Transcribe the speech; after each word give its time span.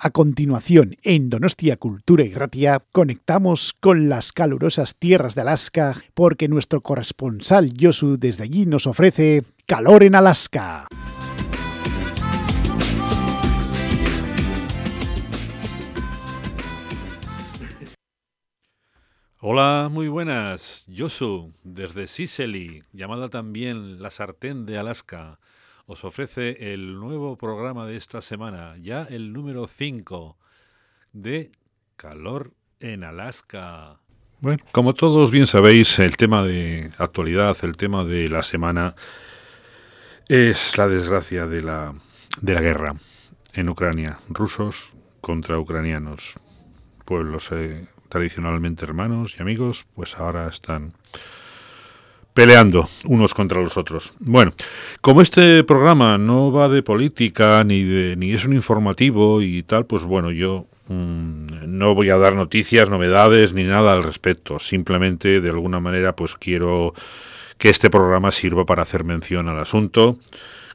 A 0.00 0.10
continuación, 0.10 0.94
en 1.02 1.28
Donostia 1.28 1.76
Cultura 1.76 2.22
y 2.22 2.32
Ratia, 2.32 2.84
conectamos 2.92 3.72
con 3.80 4.08
las 4.08 4.32
calurosas 4.32 4.94
tierras 4.94 5.34
de 5.34 5.40
Alaska 5.40 5.96
porque 6.14 6.46
nuestro 6.46 6.82
corresponsal 6.82 7.74
Yosu 7.74 8.16
desde 8.16 8.44
allí 8.44 8.64
nos 8.64 8.86
ofrece 8.86 9.42
calor 9.66 10.04
en 10.04 10.14
Alaska. 10.14 10.86
Hola, 19.40 19.88
muy 19.90 20.06
buenas. 20.06 20.84
Yosu, 20.86 21.52
desde 21.64 22.06
Sicily, 22.06 22.84
llamada 22.92 23.30
también 23.30 24.00
la 24.00 24.12
sartén 24.12 24.64
de 24.64 24.78
Alaska 24.78 25.40
os 25.88 26.04
ofrece 26.04 26.74
el 26.74 27.00
nuevo 27.00 27.36
programa 27.36 27.86
de 27.86 27.96
esta 27.96 28.20
semana, 28.20 28.76
ya 28.78 29.04
el 29.04 29.32
número 29.32 29.66
5 29.66 30.36
de 31.14 31.50
Calor 31.96 32.52
en 32.78 33.04
Alaska. 33.04 33.98
Bueno, 34.40 34.62
como 34.70 34.92
todos 34.92 35.30
bien 35.30 35.46
sabéis, 35.46 35.98
el 35.98 36.18
tema 36.18 36.44
de 36.44 36.90
actualidad, 36.98 37.56
el 37.62 37.78
tema 37.78 38.04
de 38.04 38.28
la 38.28 38.42
semana 38.42 38.94
es 40.28 40.76
la 40.76 40.88
desgracia 40.88 41.46
de 41.46 41.62
la, 41.62 41.94
de 42.42 42.52
la 42.52 42.60
guerra 42.60 42.94
en 43.54 43.70
Ucrania. 43.70 44.18
Rusos 44.28 44.92
contra 45.22 45.58
ucranianos. 45.58 46.34
Pueblos 47.06 47.50
eh, 47.52 47.88
tradicionalmente 48.10 48.84
hermanos 48.84 49.36
y 49.38 49.42
amigos, 49.42 49.86
pues 49.94 50.18
ahora 50.18 50.48
están 50.48 50.92
peleando 52.38 52.88
unos 53.06 53.34
contra 53.34 53.60
los 53.60 53.76
otros. 53.76 54.12
Bueno, 54.20 54.52
como 55.00 55.22
este 55.22 55.64
programa 55.64 56.18
no 56.18 56.52
va 56.52 56.68
de 56.68 56.84
política 56.84 57.64
ni 57.64 57.82
de 57.82 58.14
ni 58.14 58.32
es 58.32 58.44
un 58.44 58.52
informativo 58.52 59.42
y 59.42 59.64
tal, 59.64 59.86
pues 59.86 60.04
bueno, 60.04 60.30
yo 60.30 60.66
mm, 60.86 61.66
no 61.66 61.96
voy 61.96 62.10
a 62.10 62.16
dar 62.16 62.36
noticias, 62.36 62.90
novedades 62.90 63.54
ni 63.54 63.64
nada 63.64 63.90
al 63.90 64.04
respecto. 64.04 64.60
Simplemente 64.60 65.40
de 65.40 65.50
alguna 65.50 65.80
manera 65.80 66.14
pues 66.14 66.36
quiero 66.36 66.94
que 67.58 67.70
este 67.70 67.90
programa 67.90 68.30
sirva 68.30 68.64
para 68.64 68.82
hacer 68.82 69.02
mención 69.02 69.48
al 69.48 69.58
asunto. 69.58 70.20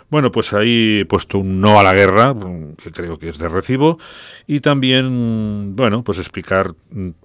Bueno, 0.10 0.32
pues 0.32 0.54
ahí 0.54 1.00
he 1.02 1.06
puesto 1.06 1.40
un 1.40 1.60
no 1.60 1.80
a 1.80 1.84
la 1.84 1.94
guerra, 1.94 2.34
que 2.82 2.92
creo 2.92 3.20
que 3.20 3.30
es 3.30 3.38
de 3.38 3.50
recibo, 3.50 4.00
y 4.46 4.62
también, 4.62 5.76
bueno, 5.76 6.04
pues 6.04 6.18
explicar 6.18 6.74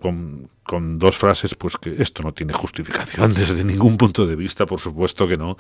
con, 0.01 0.49
con 0.65 0.99
dos 0.99 1.17
frases, 1.17 1.55
pues 1.55 1.77
que 1.77 1.95
esto 2.03 2.23
no 2.23 2.33
tiene 2.33 2.53
justificación 2.53 3.35
desde 3.35 3.65
ningún 3.65 3.97
punto 3.97 4.27
de 4.27 4.37
vista, 4.37 4.67
por 4.67 4.81
supuesto 4.81 5.29
que 5.29 5.37
no, 5.37 5.57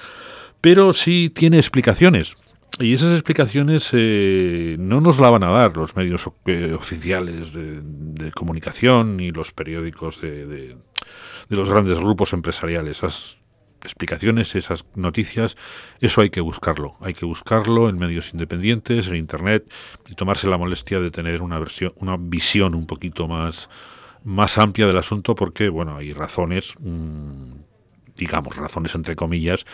pero 0.61 0.93
sí 0.93 1.31
tiene 1.35 1.59
explicaciones. 1.59 2.35
Y 2.79 2.95
esas 2.95 3.13
explicaciones 3.13 3.91
eh, 3.93 4.77
no 4.79 5.01
nos 5.01 5.21
la 5.21 5.31
van 5.31 5.45
a 5.45 5.51
dar 5.51 5.77
los 5.77 5.95
medios 5.95 6.29
eh, 6.47 6.73
oficiales 6.73 7.53
de, 7.53 8.33
comunicación 8.33 9.19
ni 9.19 9.31
los 9.31 9.53
periódicos 9.53 10.21
de, 10.23 10.77
los 11.51 11.69
grandes 11.69 11.99
grupos 11.99 12.33
empresariales. 12.33 13.03
Explicaciones, 13.85 14.55
esas 14.55 14.85
noticias, 14.95 15.57
eso 16.01 16.21
hay 16.21 16.31
que 16.31 16.41
buscarlo. 16.41 16.97
Hay 17.01 17.15
que 17.15 17.25
buscarlo 17.25 17.89
en 17.89 17.99
medios 17.99 18.33
independientes, 18.33 19.09
en 19.09 19.17
Internet, 19.17 19.71
y 20.09 20.15
tomarse 20.15 20.49
la 20.49 20.59
molestia 20.59 21.01
de 21.01 21.11
tener 21.11 21.43
una, 21.43 21.59
versión, 21.59 21.93
una 21.97 22.17
visión 22.17 22.75
un 22.75 22.87
poquito 22.87 23.29
más 23.29 23.69
más 24.25 24.59
amplia 24.59 24.87
del 24.87 24.99
asunto 24.99 25.35
porque, 25.35 25.69
bueno, 25.69 25.97
hay 25.97 26.13
razones, 26.13 26.75
mm, 26.79 27.55
digamos, 28.17 28.57
razones 28.57 28.95
entre 28.95 29.17
comillas, 29.17 29.65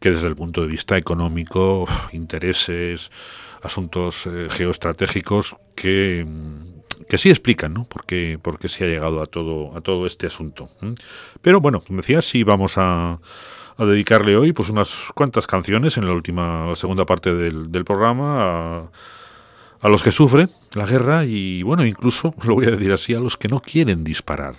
que 0.00 0.10
desde 0.10 0.28
el 0.28 0.36
punto 0.36 0.60
de 0.60 0.68
vista 0.68 0.96
económico, 0.96 1.86
intereses, 2.12 3.10
asuntos 3.62 4.26
eh, 4.26 4.48
geoestratégicos 4.50 5.56
que, 5.74 6.24
mm, 6.26 6.77
que 7.08 7.18
sí 7.18 7.30
explican, 7.30 7.74
¿no? 7.74 7.84
Por 7.84 8.04
qué, 8.06 8.38
se 8.68 8.84
ha 8.84 8.86
llegado 8.86 9.22
a 9.22 9.26
todo, 9.26 9.76
a 9.76 9.80
todo 9.80 10.06
este 10.06 10.26
asunto. 10.26 10.68
Pero 11.42 11.60
bueno, 11.60 11.80
como 11.80 11.98
decía, 11.98 12.22
sí 12.22 12.42
vamos 12.42 12.78
a, 12.78 13.18
a, 13.76 13.84
dedicarle 13.84 14.36
hoy 14.36 14.52
pues 14.52 14.68
unas 14.70 15.08
cuantas 15.14 15.46
canciones 15.46 15.96
en 15.96 16.06
la 16.06 16.12
última, 16.12 16.66
la 16.66 16.76
segunda 16.76 17.04
parte 17.04 17.34
del, 17.34 17.70
del 17.70 17.84
programa 17.84 18.42
a 18.42 18.90
a 19.80 19.88
los 19.88 20.02
que 20.02 20.10
sufren 20.10 20.50
la 20.74 20.86
guerra 20.86 21.24
y, 21.24 21.62
bueno, 21.62 21.84
incluso, 21.84 22.34
lo 22.44 22.54
voy 22.54 22.66
a 22.66 22.70
decir 22.70 22.92
así, 22.92 23.14
a 23.14 23.20
los 23.20 23.36
que 23.36 23.48
no 23.48 23.60
quieren 23.60 24.04
disparar. 24.04 24.56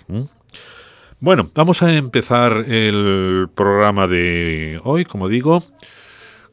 Bueno, 1.18 1.50
vamos 1.54 1.82
a 1.82 1.92
empezar 1.94 2.64
el 2.68 3.48
programa 3.54 4.06
de 4.06 4.80
hoy, 4.84 5.04
como 5.04 5.28
digo, 5.28 5.62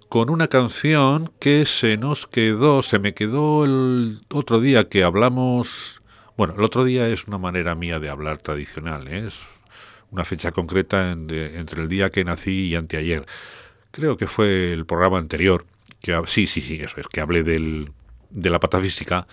con 0.10 0.30
una 0.30 0.48
canción 0.48 1.32
que 1.40 1.66
se 1.66 1.98
nos 1.98 2.28
quedó, 2.28 2.82
se 2.82 3.00
me 3.00 3.14
quedó 3.14 3.66
el 3.66 4.22
otro 4.34 4.60
día 4.60 4.88
que 4.88 5.04
hablamos, 5.04 6.02
bueno, 6.38 6.56
el 6.58 6.64
otro 6.64 6.84
día 6.86 7.08
es 7.10 7.28
una 7.28 7.38
manera 7.38 7.76
mía 7.76 8.00
de 8.00 8.10
hablar 8.10 8.38
tradicional, 8.38 9.08
¿eh? 9.08 9.28
es 9.28 9.40
una 10.12 10.24
fecha 10.24 10.52
concreta 10.52 11.12
entre 11.12 11.82
el 11.82 11.90
día 11.90 12.10
que 12.10 12.24
nací 12.24 12.68
y 12.68 12.76
anteayer. 12.76 13.26
Creo 13.92 14.16
que 14.16 14.28
fue 14.28 14.72
el 14.72 14.86
programa 14.86 15.18
anterior, 15.18 15.66
que 16.02 16.20
sí, 16.28 16.48
sí, 16.48 16.62
sí, 16.62 16.80
eso 16.82 17.02
es, 17.02 17.08
que 17.08 17.20
hablé 17.20 17.44
del, 17.44 17.92
de 18.30 18.50
la 18.50 18.60
patafísica 18.60 19.28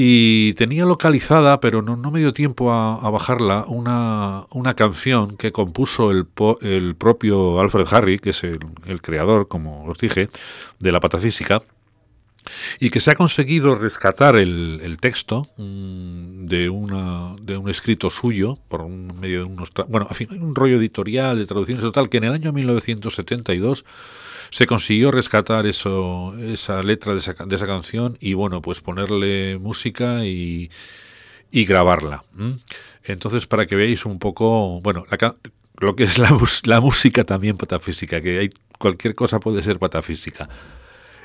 y 0.00 0.54
tenía 0.54 0.84
localizada, 0.84 1.58
pero 1.58 1.82
no, 1.82 1.96
no 1.96 2.12
me 2.12 2.20
dio 2.20 2.32
tiempo 2.32 2.72
a, 2.72 3.10
bajarla, 3.10 3.64
una, 3.66 4.44
una, 4.52 4.74
canción 4.74 5.36
que 5.36 5.50
compuso 5.50 6.12
el, 6.12 6.28
el, 6.60 6.94
propio 6.94 7.58
Alfred 7.58 7.88
Harry, 7.90 8.20
que 8.20 8.30
es 8.30 8.44
el, 8.44 8.60
creador, 9.02 9.48
como 9.48 9.86
os 9.86 9.98
dije, 9.98 10.28
de 10.78 10.92
la 10.92 11.00
patafísica, 11.00 11.62
y 12.78 12.90
que 12.90 13.00
se 13.00 13.10
ha 13.10 13.16
conseguido 13.16 13.74
rescatar 13.74 14.36
el, 14.36 14.80
el 14.84 14.98
texto 14.98 15.48
mm, 15.56 16.46
de, 16.46 16.68
una, 16.68 17.34
de 17.42 17.56
un 17.56 17.68
escrito 17.68 18.08
suyo, 18.08 18.56
por 18.68 18.82
un 18.82 19.18
medio 19.18 19.40
de 19.40 19.44
unos... 19.46 19.70
Bueno, 19.88 20.06
en 20.08 20.14
fin, 20.14 20.28
un 20.40 20.54
rollo 20.54 20.76
editorial 20.76 21.40
de 21.40 21.46
traducciones 21.46 21.82
total, 21.82 22.08
que 22.08 22.18
en 22.18 22.24
el 22.24 22.34
año 22.34 22.52
1972 22.52 23.84
se 24.50 24.66
consiguió 24.66 25.10
rescatar 25.10 25.66
eso, 25.66 26.34
esa 26.38 26.82
letra 26.82 27.12
de 27.12 27.18
esa, 27.18 27.34
de 27.34 27.56
esa 27.56 27.66
canción 27.66 28.16
y 28.20 28.34
bueno, 28.34 28.62
pues 28.62 28.80
ponerle 28.80 29.58
música 29.58 30.24
y, 30.24 30.70
y 31.50 31.64
grabarla. 31.64 32.24
Entonces, 33.04 33.46
para 33.46 33.66
que 33.66 33.76
veáis 33.76 34.06
un 34.06 34.18
poco, 34.18 34.80
bueno, 34.80 35.04
lo 35.78 35.96
que 35.96 36.04
es 36.04 36.18
la, 36.18 36.36
la, 36.64 36.80
música 36.80 37.24
también 37.24 37.56
patafísica, 37.56 38.20
que 38.20 38.38
hay 38.38 38.50
cualquier 38.78 39.14
cosa 39.14 39.40
puede 39.40 39.62
ser 39.62 39.78
patafísica. 39.78 40.48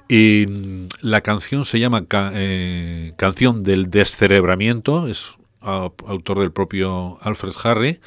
Y 0.08 0.46
mm, 0.48 0.88
la 1.02 1.22
canción 1.22 1.66
se 1.66 1.80
llama 1.80 2.06
eh, 2.12 3.14
Canción 3.18 3.64
del 3.64 3.90
Descerebramiento, 3.90 5.08
es 5.08 5.32
autor 5.62 6.40
del 6.40 6.52
propio 6.52 7.18
Alfred 7.22 7.54
Harry 7.64 8.02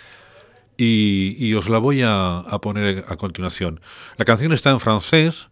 y, 0.76 1.54
os 1.54 1.68
la 1.68 1.78
voy 1.78 2.02
a, 2.04 2.42
poner 2.60 3.04
a 3.08 3.16
continuación. 3.16 3.80
La 4.16 4.24
canción 4.24 4.52
está 4.52 4.70
en 4.70 4.80
francés, 4.80 5.48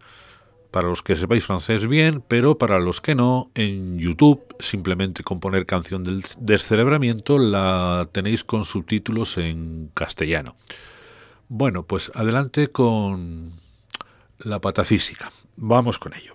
para 0.71 0.89
los 0.89 1.03
que 1.03 1.15
sepáis 1.15 1.45
francés 1.45 1.87
bien, 1.87 2.23
pero 2.27 2.59
para 2.59 2.81
los 2.81 3.01
que 3.01 3.15
no, 3.15 3.51
en 3.55 3.99
YouTube 3.99 4.43
simplemente 4.59 5.23
con 5.23 5.39
poner 5.39 5.67
canción 5.67 6.03
del 6.03 6.25
descerebramiento 6.41 7.39
la 7.39 8.09
tenéis 8.11 8.43
con 8.43 8.65
subtítulos 8.65 9.39
en 9.39 9.91
castellano. 9.95 10.57
Bueno, 11.49 11.85
pues 11.85 12.11
adelante 12.15 12.69
con 12.69 13.53
la 14.39 14.61
patafísica. 14.61 15.31
Vamos 15.57 15.99
con 15.99 16.13
ello. 16.15 16.35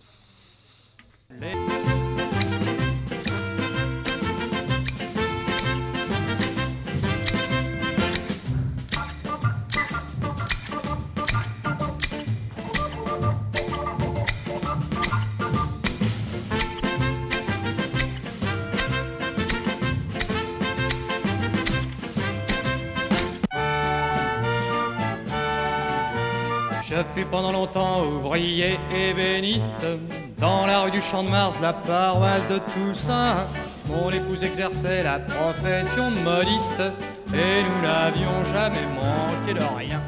Fus 27.04 27.26
pendant 27.26 27.54
longtemps 27.54 28.04
ouvrier 28.04 28.78
ébéniste 28.94 29.86
dans 30.38 30.66
la 30.66 30.82
rue 30.82 30.92
du 30.92 31.02
Champ 31.02 31.24
de 31.24 31.30
Mars, 31.30 31.58
la 31.62 31.72
paroisse 31.72 32.46
de 32.50 32.58
Toussaint. 32.58 33.48
Mon 33.88 34.12
épouse 34.12 34.44
exerçait 34.44 35.04
la 35.04 35.20
profession 35.20 36.12
de 36.12 36.20
modiste 36.20 36.82
et 37.34 37.64
nous 37.64 37.82
n'avions 37.88 38.44
jamais 38.52 38.86
manqué 38.96 39.54
de 39.54 39.78
rien. 39.78 40.02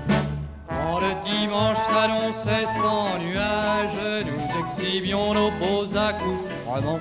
Quand 0.68 1.00
le 1.00 1.14
dimanche 1.24 1.78
s'annonçait 1.78 2.68
sans 2.68 3.18
nuages, 3.20 4.26
nous 4.26 4.66
exhibions 4.68 5.34
nos 5.34 5.52
beaux 5.52 5.96
accoutrements 5.96 7.00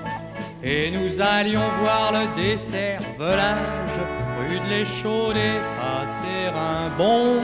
et 0.63 0.89
nous 0.91 1.19
allions 1.19 1.67
voir 1.81 2.13
le 2.13 2.41
dessert 2.41 3.01
volage 3.17 3.99
rue 4.39 4.59
de 4.59 4.69
l'Échaudé 4.69 5.59
passer 5.75 6.47
un 6.55 6.89
bon 6.97 7.41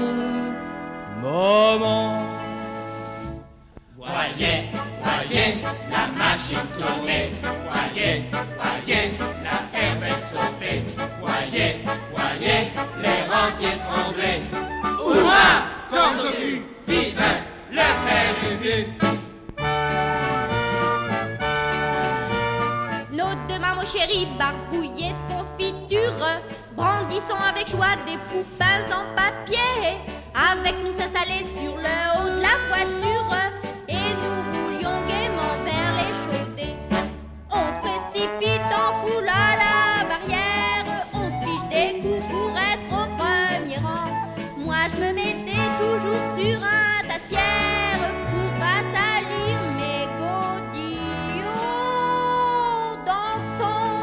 moment. 1.21 2.36
Voyez, 4.07 4.63
voyez 5.03 5.55
la 5.89 6.07
machine 6.17 6.67
tourner, 6.75 7.31
voyez, 7.65 8.23
voyez 8.57 9.11
la 9.43 9.57
cervelle 9.67 10.23
sauter, 10.31 10.83
voyez, 11.19 11.83
voyez 12.15 12.71
les 13.01 13.21
rentiers 13.29 13.77
trembler. 13.85 14.41
Hurrah, 15.03 15.57
au 15.91 16.31
cul, 16.31 16.65
vive 16.87 17.21
le 17.69 17.87
père 18.05 18.35
Ubu. 18.51 18.77
Nos 23.11 23.33
deux 23.49 23.59
mamans 23.59 23.85
chéries 23.85 24.27
barbouillées 24.39 25.13
de 25.13 25.33
confiture, 25.33 26.25
brandissant 26.75 27.41
avec 27.49 27.67
joie 27.69 27.97
des 28.05 28.17
poupins 28.31 28.85
en 28.89 29.05
papier, 29.15 29.99
avec 30.33 30.75
nous 30.83 30.93
s'installer 30.93 31.45
sur 31.59 31.75
le 31.75 31.97
haut 32.19 32.29
de 32.35 32.41
la 32.41 32.55
voiture, 32.69 33.35
précipite 38.17 38.71
en 38.73 39.05
foule 39.05 39.29
à 39.29 39.55
la 39.61 40.05
barrière, 40.09 40.85
on 41.13 41.29
se 41.39 41.45
des 41.69 41.99
coups 41.99 42.25
pour 42.27 42.51
être 42.57 42.91
au 42.91 43.05
premier 43.15 43.77
rang. 43.77 44.09
Moi 44.57 44.81
je 44.91 44.97
me 44.97 45.09
mettais 45.13 45.69
toujours 45.77 46.25
sur 46.35 46.57
un 46.63 47.01
tas 47.07 47.21
de 47.29 48.09
pour 48.27 48.49
pas 48.59 48.81
salir 48.93 49.57
mes 49.77 50.05
godillots 50.17 51.45
dansant. 53.05 53.93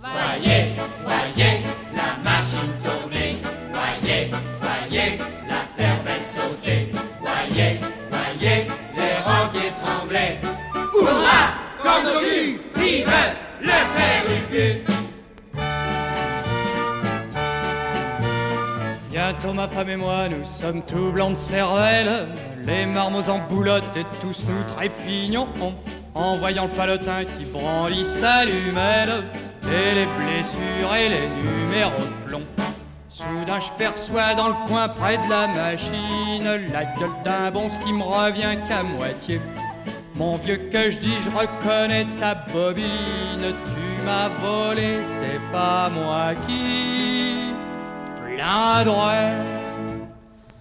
Voyez, 0.00 0.64
voyez 1.04 1.54
la 1.92 2.10
machine 2.22 2.74
tourner, 2.82 3.32
voyez, 3.72 4.22
voyez 4.60 5.10
la 5.48 5.60
cervelle 5.66 6.26
sauter, 6.34 6.82
voyez, 7.20 7.80
voyez 8.10 8.58
les 8.96 9.16
rentiers 9.24 9.72
trembler. 9.82 10.32
Hurrah, 10.40 10.55
au 11.86 12.20
cul, 12.20 12.60
vive 12.76 13.08
le. 13.62 14.96
Bientôt 19.10 19.54
ma 19.54 19.66
femme 19.66 19.88
et 19.88 19.96
moi, 19.96 20.28
nous 20.28 20.44
sommes 20.44 20.82
tout 20.82 21.10
blancs 21.10 21.32
de 21.32 21.36
cervelle, 21.36 22.28
les 22.62 22.86
marmots 22.86 23.28
en 23.28 23.38
boulotte 23.38 23.96
et 23.96 24.04
tous 24.20 24.44
nous 24.46 24.74
trépignons 24.74 25.48
en 26.14 26.36
voyant 26.36 26.66
le 26.66 26.72
palotin 26.72 27.24
qui 27.24 27.44
brandit 27.44 28.04
sa 28.04 28.44
lumelle 28.44 29.24
et 29.64 29.94
les 29.94 30.06
blessures 30.06 30.94
et 30.94 31.08
les 31.08 31.28
numéros 31.28 31.98
de 31.98 32.28
plomb. 32.28 32.42
Soudain 33.08 33.58
je 33.58 33.72
perçois 33.78 34.34
dans 34.34 34.48
le 34.48 34.68
coin 34.68 34.88
près 34.88 35.16
de 35.16 35.30
la 35.30 35.46
machine 35.48 36.44
la 36.72 36.84
gueule 36.84 37.10
d'un 37.24 37.50
bon 37.50 37.68
ce 37.68 37.78
qui 37.78 37.92
me 37.92 38.02
revient 38.02 38.58
qu'à 38.68 38.82
moitié. 38.82 39.40
Mon 40.18 40.36
vieux 40.36 40.56
que 40.72 40.88
je 40.88 40.98
dis, 40.98 41.18
je 41.20 41.28
reconnais 41.28 42.06
ta 42.18 42.34
bobine, 42.34 43.52
tu 43.66 44.04
m'as 44.06 44.28
volé, 44.40 45.04
c'est 45.04 45.40
pas 45.52 45.90
moi 45.90 46.32
qui 46.46 47.52
plaindrai. 48.16 49.34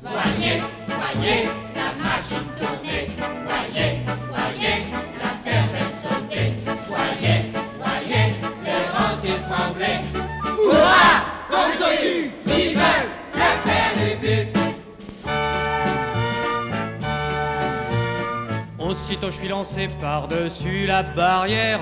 Voyez, 0.01 0.61
voyez 0.87 1.47
la 1.73 1.89
machine 2.03 2.49
tourner, 2.57 3.07
voyez, 3.45 4.01
voyez 4.29 4.83
la 5.23 5.31
cervelle 5.37 5.95
sauter, 6.03 6.53
voyez, 6.89 7.39
voyez 7.79 8.33
les 8.61 8.83
rentiers 8.91 9.41
trembler. 9.49 10.01
Hurrah, 10.61 11.17
cul, 12.01 12.31
vive 12.45 12.77
Aussitôt 18.95 19.29
je 19.29 19.35
suis 19.35 19.49
lancé 19.49 19.89
par-dessus 19.99 20.85
la 20.85 21.03
barrière, 21.03 21.81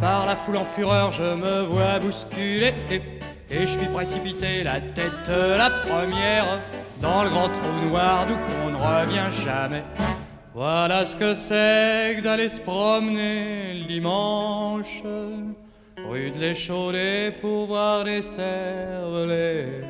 par 0.00 0.24
la 0.24 0.34
foule 0.34 0.56
en 0.56 0.64
fureur 0.64 1.12
je 1.12 1.34
me 1.34 1.60
vois 1.60 1.98
bousculer 1.98 2.72
et, 2.90 3.02
je 3.50 3.66
suis 3.66 3.86
précipité 3.88 4.64
la 4.64 4.80
tête 4.80 5.28
la 5.28 5.68
première 5.68 6.46
dans 7.02 7.24
le 7.24 7.28
grand 7.28 7.50
trou 7.50 7.86
noir 7.86 8.26
d'où 8.26 8.36
on 8.64 8.70
ne 8.70 8.76
revient 8.76 9.30
jamais. 9.44 9.84
Voilà 10.54 11.04
ce 11.04 11.14
que 11.14 11.34
c'est 11.34 12.22
d'aller 12.22 12.48
se 12.48 12.62
promener 12.62 13.74
le 13.80 13.84
dimanche, 13.84 15.02
rue 16.08 16.30
de 16.30 16.38
l'Échaudé 16.38 17.32
pour 17.38 17.66
voir 17.66 18.02
les 18.04 18.22
cervelets. 18.22 19.84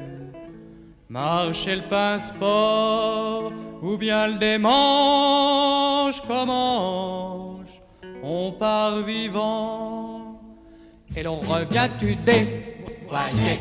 Marcher 1.08 1.76
le 1.76 1.82
pain 1.82 2.18
sport 2.18 3.52
ou 3.82 3.96
bien 3.96 4.28
le 4.28 4.38
démange 4.38 6.20
commence. 6.22 7.68
On 8.22 8.52
part 8.52 9.02
vivant 9.02 10.40
et 11.16 11.22
l'on 11.22 11.36
revient 11.36 11.88
tudé. 11.98 12.76
Voyez, 13.08 13.60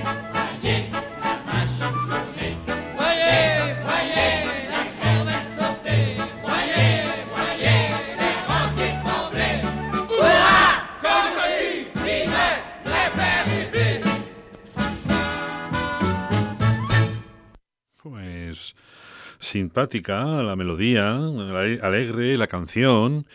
simpática 19.60 20.44
la 20.44 20.57
melodía, 20.57 21.16
ale- 21.16 21.79
alegre 21.82 22.36
la 22.38 22.48
canción, 22.48 23.25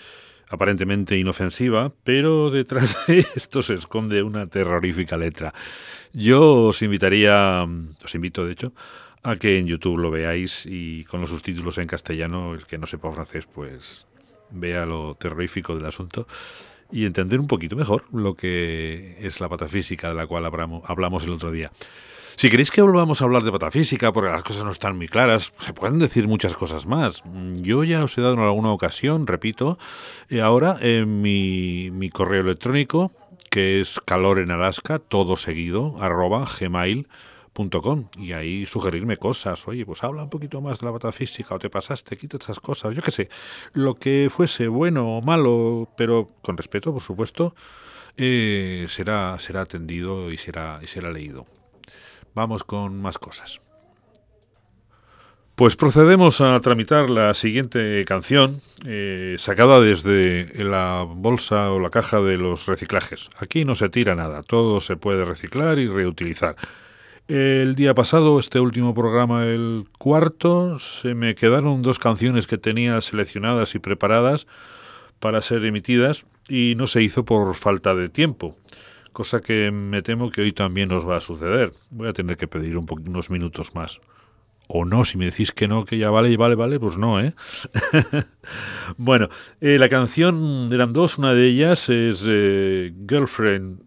aparentemente 0.50 1.16
inofensiva, 1.16 1.94
pero 2.04 2.50
detrás 2.50 2.98
de 3.06 3.20
esto 3.34 3.62
se 3.62 3.72
esconde 3.72 4.22
una 4.22 4.46
terrorífica 4.46 5.16
letra. 5.16 5.54
Yo 6.12 6.66
os 6.66 6.82
invitaría, 6.82 7.66
os 8.04 8.14
invito 8.14 8.44
de 8.44 8.52
hecho, 8.52 8.74
a 9.22 9.36
que 9.36 9.58
en 9.58 9.66
YouTube 9.66 9.96
lo 9.96 10.10
veáis 10.10 10.66
y 10.66 11.04
con 11.04 11.22
los 11.22 11.30
subtítulos 11.30 11.78
en 11.78 11.86
castellano, 11.86 12.52
el 12.52 12.66
que 12.66 12.76
no 12.76 12.86
sepa 12.86 13.10
francés, 13.12 13.46
pues 13.46 14.04
vea 14.50 14.84
lo 14.84 15.14
terrorífico 15.14 15.74
del 15.74 15.86
asunto 15.86 16.28
y 16.92 17.06
entender 17.06 17.40
un 17.40 17.46
poquito 17.46 17.76
mejor 17.76 18.04
lo 18.12 18.34
que 18.34 19.16
es 19.20 19.40
la 19.40 19.48
patafísica 19.48 20.10
de 20.10 20.16
la 20.16 20.26
cual 20.26 20.44
hablamos 20.44 21.24
el 21.24 21.30
otro 21.30 21.50
día. 21.50 21.72
Si 22.36 22.48
queréis 22.48 22.70
que 22.70 22.82
volvamos 22.82 23.20
a 23.20 23.24
hablar 23.24 23.42
de 23.42 23.52
patafísica, 23.52 24.12
porque 24.12 24.30
las 24.30 24.42
cosas 24.42 24.64
no 24.64 24.70
están 24.70 24.96
muy 24.96 25.08
claras, 25.08 25.52
se 25.58 25.74
pueden 25.74 25.98
decir 25.98 26.26
muchas 26.26 26.54
cosas 26.54 26.86
más. 26.86 27.22
Yo 27.54 27.84
ya 27.84 28.02
os 28.02 28.16
he 28.16 28.22
dado 28.22 28.34
en 28.34 28.40
alguna 28.40 28.72
ocasión, 28.72 29.26
repito, 29.26 29.78
eh, 30.28 30.40
ahora 30.40 30.78
en 30.80 31.20
mi, 31.20 31.90
mi 31.90 32.08
correo 32.08 32.40
electrónico, 32.40 33.12
que 33.50 33.80
es 33.80 34.00
calor 34.00 34.38
en 34.38 34.50
Alaska, 34.50 34.98
todo 34.98 35.36
seguido, 35.36 35.96
arroba 36.00 36.46
gmail.com 36.58 38.08
y 38.16 38.32
ahí 38.32 38.64
sugerirme 38.64 39.16
cosas. 39.16 39.66
Oye, 39.68 39.84
pues 39.84 40.02
habla 40.02 40.22
un 40.22 40.30
poquito 40.30 40.60
más 40.60 40.80
de 40.80 40.86
la 40.86 40.92
patafísica 40.92 41.54
o 41.54 41.58
te 41.58 41.68
pasaste, 41.68 42.16
quita 42.16 42.38
esas 42.38 42.60
cosas, 42.60 42.94
yo 42.94 43.02
qué 43.02 43.10
sé. 43.10 43.28
Lo 43.74 43.96
que 43.96 44.28
fuese 44.30 44.68
bueno 44.68 45.18
o 45.18 45.20
malo, 45.20 45.88
pero 45.96 46.28
con 46.42 46.56
respeto, 46.56 46.92
por 46.92 47.02
supuesto, 47.02 47.54
eh, 48.16 48.86
será, 48.88 49.38
será 49.38 49.62
atendido 49.62 50.30
y 50.30 50.38
será, 50.38 50.80
y 50.82 50.86
será 50.86 51.10
leído. 51.10 51.46
Vamos 52.34 52.64
con 52.64 53.00
más 53.00 53.18
cosas. 53.18 53.60
Pues 55.60 55.76
procedemos 55.76 56.40
a 56.40 56.58
tramitar 56.60 57.10
la 57.10 57.34
siguiente 57.34 58.02
canción, 58.06 58.62
eh, 58.86 59.36
sacada 59.38 59.78
desde 59.78 60.64
la 60.64 61.04
bolsa 61.06 61.70
o 61.70 61.78
la 61.78 61.90
caja 61.90 62.20
de 62.22 62.38
los 62.38 62.64
reciclajes. 62.64 63.28
Aquí 63.38 63.66
no 63.66 63.74
se 63.74 63.90
tira 63.90 64.14
nada, 64.14 64.42
todo 64.42 64.80
se 64.80 64.96
puede 64.96 65.26
reciclar 65.26 65.78
y 65.78 65.86
reutilizar. 65.86 66.56
El 67.28 67.74
día 67.74 67.94
pasado, 67.94 68.40
este 68.40 68.58
último 68.58 68.94
programa, 68.94 69.44
el 69.44 69.84
cuarto, 69.98 70.78
se 70.78 71.14
me 71.14 71.34
quedaron 71.34 71.82
dos 71.82 71.98
canciones 71.98 72.46
que 72.46 72.56
tenía 72.56 72.98
seleccionadas 73.02 73.74
y 73.74 73.80
preparadas 73.80 74.46
para 75.18 75.42
ser 75.42 75.66
emitidas 75.66 76.24
y 76.48 76.74
no 76.76 76.86
se 76.86 77.02
hizo 77.02 77.26
por 77.26 77.54
falta 77.54 77.94
de 77.94 78.08
tiempo 78.08 78.56
cosa 79.12 79.40
que 79.40 79.70
me 79.70 80.02
temo 80.02 80.30
que 80.30 80.42
hoy 80.42 80.52
también 80.52 80.88
nos 80.88 81.08
va 81.08 81.16
a 81.16 81.20
suceder. 81.20 81.72
Voy 81.90 82.08
a 82.08 82.12
tener 82.12 82.36
que 82.36 82.48
pedir 82.48 82.76
un 82.76 82.86
unos 83.06 83.30
minutos 83.30 83.74
más. 83.74 84.00
O 84.72 84.84
no, 84.84 85.04
si 85.04 85.18
me 85.18 85.24
decís 85.24 85.50
que 85.50 85.66
no, 85.66 85.84
que 85.84 85.98
ya 85.98 86.10
vale, 86.10 86.36
vale, 86.36 86.54
vale, 86.54 86.78
pues 86.78 86.96
no, 86.96 87.20
¿eh? 87.20 87.34
bueno, 88.96 89.28
eh, 89.60 89.78
la 89.80 89.88
canción 89.88 90.68
eran 90.72 90.92
dos, 90.92 91.18
una 91.18 91.34
de 91.34 91.48
ellas 91.48 91.88
es 91.88 92.22
eh, 92.24 92.92
Girlfriend 93.08 93.82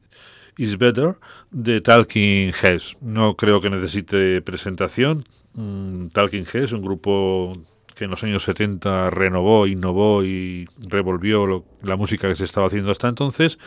is 0.57 0.77
Better 0.77 1.15
de 1.51 1.79
Talking 1.79 2.51
Heads. 2.61 2.97
No 2.99 3.35
creo 3.37 3.61
que 3.61 3.69
necesite 3.69 4.41
presentación. 4.41 5.23
Mm, 5.53 6.07
Talking 6.07 6.45
Heads, 6.51 6.73
un 6.73 6.81
grupo 6.81 7.57
que 7.95 8.03
en 8.03 8.09
los 8.09 8.23
años 8.23 8.43
70 8.43 9.09
renovó, 9.09 9.67
innovó 9.67 10.25
y 10.25 10.67
revolvió 10.89 11.63
la 11.81 11.95
música 11.95 12.27
que 12.27 12.35
se 12.35 12.43
estaba 12.43 12.67
haciendo 12.67 12.91
hasta 12.91 13.07
entonces 13.07 13.57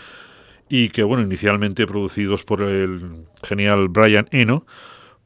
y 0.68 0.88
que, 0.88 1.02
bueno, 1.02 1.22
inicialmente 1.22 1.86
producidos 1.86 2.44
por 2.44 2.62
el 2.62 3.26
genial 3.42 3.88
Brian 3.88 4.28
Eno, 4.30 4.66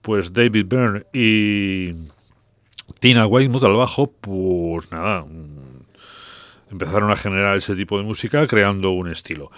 pues 0.03 0.33
David 0.33 0.67
Byrne 0.67 1.05
y 1.13 1.93
Tina 3.01 3.27
Weymouth 3.27 3.65
al 3.65 3.75
bajo, 3.75 4.13
pues 4.13 4.91
nada, 4.91 5.23
mm, 5.23 6.73
empezaron 6.73 7.11
a 7.11 7.17
generar 7.17 7.57
ese 7.57 7.75
tipo 7.75 7.99
de 7.99 8.05
música 8.05 8.47
creando 8.47 8.91
un 8.91 9.11
estilo. 9.11 9.51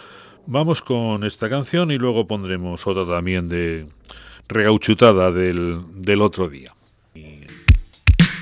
Vamos 0.47 0.83
con 0.83 1.25
esta 1.25 1.49
canción 1.49 1.91
y 1.91 1.99
luego 1.99 2.27
pondremos 2.27 2.87
otra 2.87 3.07
también 3.07 3.49
de 3.49 3.87
regauchutada 4.49 5.31
del, 5.31 5.83
del 5.95 6.21
otro 6.21 6.49
día. 6.49 6.73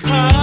We 0.03 0.40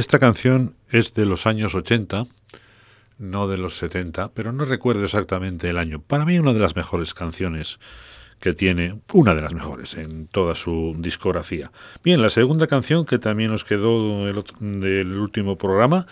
Esta 0.00 0.18
canción 0.18 0.76
es 0.90 1.12
de 1.12 1.26
los 1.26 1.46
años 1.46 1.74
80, 1.74 2.24
no 3.18 3.48
de 3.48 3.58
los 3.58 3.76
70, 3.76 4.32
pero 4.32 4.50
no 4.50 4.64
recuerdo 4.64 5.04
exactamente 5.04 5.68
el 5.68 5.76
año. 5.76 6.00
Para 6.00 6.24
mí 6.24 6.38
una 6.38 6.54
de 6.54 6.58
las 6.58 6.74
mejores 6.74 7.12
canciones 7.12 7.78
que 8.40 8.54
tiene, 8.54 8.98
una 9.12 9.34
de 9.34 9.42
las 9.42 9.52
mejores 9.52 9.92
en 9.92 10.26
toda 10.26 10.54
su 10.54 10.96
discografía. 10.96 11.70
Bien, 12.02 12.22
la 12.22 12.30
segunda 12.30 12.66
canción 12.66 13.04
que 13.04 13.18
también 13.18 13.50
nos 13.50 13.62
quedó 13.62 14.24
del, 14.24 15.18
último 15.18 15.58
programa 15.58 16.06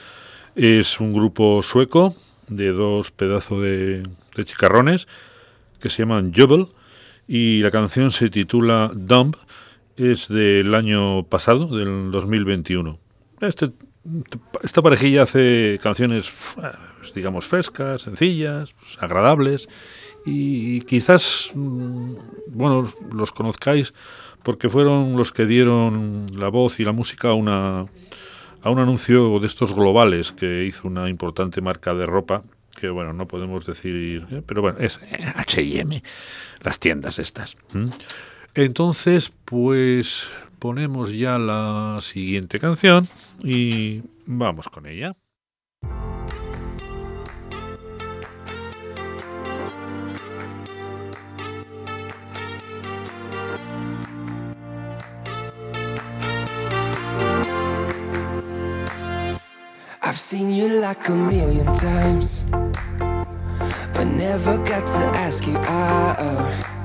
es 0.55 1.01
un 1.01 1.15
grupo 1.15 1.63
sueco 1.63 2.15
de 2.47 2.73
dos 2.73 3.11
pedazos 3.11 3.63
de, 3.63 4.03
de 4.37 4.45
chicarrones 4.45 5.09
que 5.81 5.89
se 5.89 6.03
llaman 6.03 6.35
Jubel 6.37 6.67
y 7.27 7.63
la 7.63 7.71
canción 7.71 8.11
se 8.11 8.29
titula 8.29 8.91
Dump, 8.95 9.37
es 9.97 10.29
del 10.29 10.75
año 10.75 11.23
pasado, 11.23 11.75
del 11.75 12.11
2021. 12.11 13.08
Este, 13.41 13.71
esta 14.63 14.83
parejilla 14.83 15.23
hace 15.23 15.79
canciones, 15.83 16.33
pues, 16.99 17.15
digamos, 17.15 17.47
frescas, 17.47 18.03
sencillas, 18.03 18.75
agradables 18.99 19.69
y 20.25 20.81
quizás, 20.83 21.51
mm, 21.55 22.15
bueno, 22.49 22.93
los 23.13 23.33
conozcáis 23.33 23.95
porque 24.43 24.69
fueron 24.69 25.17
los 25.17 25.33
que 25.33 25.47
dieron 25.47 26.27
la 26.35 26.49
voz 26.49 26.81
y 26.81 26.85
la 26.85 26.93
música 26.93 27.31
a 27.31 27.35
una 27.35 27.87
a 28.61 28.71
un 28.71 28.81
anuncio 28.81 29.39
de 29.39 29.47
estos 29.47 29.73
globales 29.73 30.33
que 30.33 30.65
hizo 30.65 30.89
una 30.89 31.09
importante 31.09 31.61
marca 31.61 31.95
de 31.95 32.07
ropa 32.07 32.43
que 32.79 32.89
bueno, 32.89 33.13
no 33.13 33.27
podemos 33.27 33.67
decir, 33.67 34.27
¿eh? 34.31 34.43
pero 34.47 34.63
bueno, 34.63 34.79
es 34.79 35.01
H&M, 35.35 36.03
las 36.63 36.79
tiendas 36.79 37.19
estas. 37.19 37.57
Entonces, 38.55 39.33
pues 39.45 40.29
ponemos 40.59 41.13
ya 41.13 41.39
la 41.39 41.99
siguiente 42.01 42.59
canción 42.59 43.09
y 43.43 44.03
vamos 44.27 44.69
con 44.69 44.87
ella. 44.87 45.17
I've 60.01 60.17
seen 60.17 60.51
you 60.55 60.81
like 60.81 61.07
a 61.11 61.15
million 61.15 61.67
times, 61.67 62.47
but 63.93 64.07
never 64.07 64.57
got 64.57 64.87
to 64.87 65.03
ask 65.19 65.47
you 65.47 65.57
out. 65.59 66.78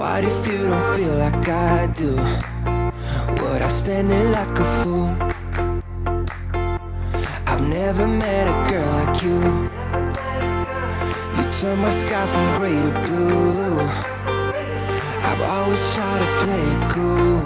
What 0.00 0.24
if 0.24 0.46
you 0.46 0.62
don't 0.64 0.96
feel 0.96 1.14
like 1.14 1.46
I 1.46 1.86
do? 1.88 2.16
Would 3.42 3.60
I 3.60 3.68
stand 3.68 4.08
there 4.10 4.30
like 4.32 4.58
a 4.58 4.64
fool? 4.80 5.10
I've 7.46 7.60
never 7.68 8.08
met 8.08 8.48
a 8.48 8.54
girl 8.70 8.90
like 9.00 9.22
you. 9.22 9.40
You 11.36 11.44
turn 11.52 11.80
my 11.80 11.90
sky 11.90 12.26
from 12.32 12.46
gray 12.56 12.80
to 12.80 12.92
blue. 13.04 13.80
I've 15.28 15.42
always 15.42 15.82
tried 15.92 16.20
to 16.24 16.28
play 16.44 16.64
it 16.74 16.82
cool, 16.94 17.42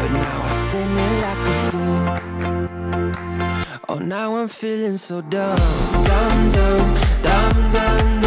but 0.00 0.10
now 0.10 0.42
I 0.42 0.48
stand 0.48 0.92
there 0.98 1.16
like 1.26 1.44
a 1.46 1.56
fool. 1.70 2.02
Oh, 3.88 3.98
now 4.00 4.34
I'm 4.34 4.48
feeling 4.48 4.96
so 4.96 5.20
dumb, 5.20 5.56
dumb, 6.04 6.50
dumb, 6.50 6.96
dumb, 7.22 7.72
dumb, 7.72 8.17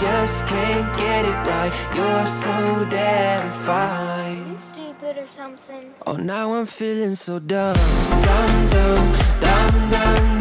just 0.00 0.46
can't 0.46 0.96
get 0.96 1.26
it 1.26 1.38
right. 1.46 1.72
You're 1.94 2.24
so 2.24 2.86
damn 2.88 3.50
fine. 3.66 4.58
stupid 4.58 5.18
or 5.18 5.26
something. 5.26 5.92
Oh, 6.06 6.16
now 6.16 6.54
I'm 6.54 6.66
feeling 6.66 7.14
so 7.14 7.38
dumb, 7.38 7.76
dumb, 8.24 8.68
dumb, 8.70 9.12
dumb, 9.40 9.90
dumb, 9.90 10.39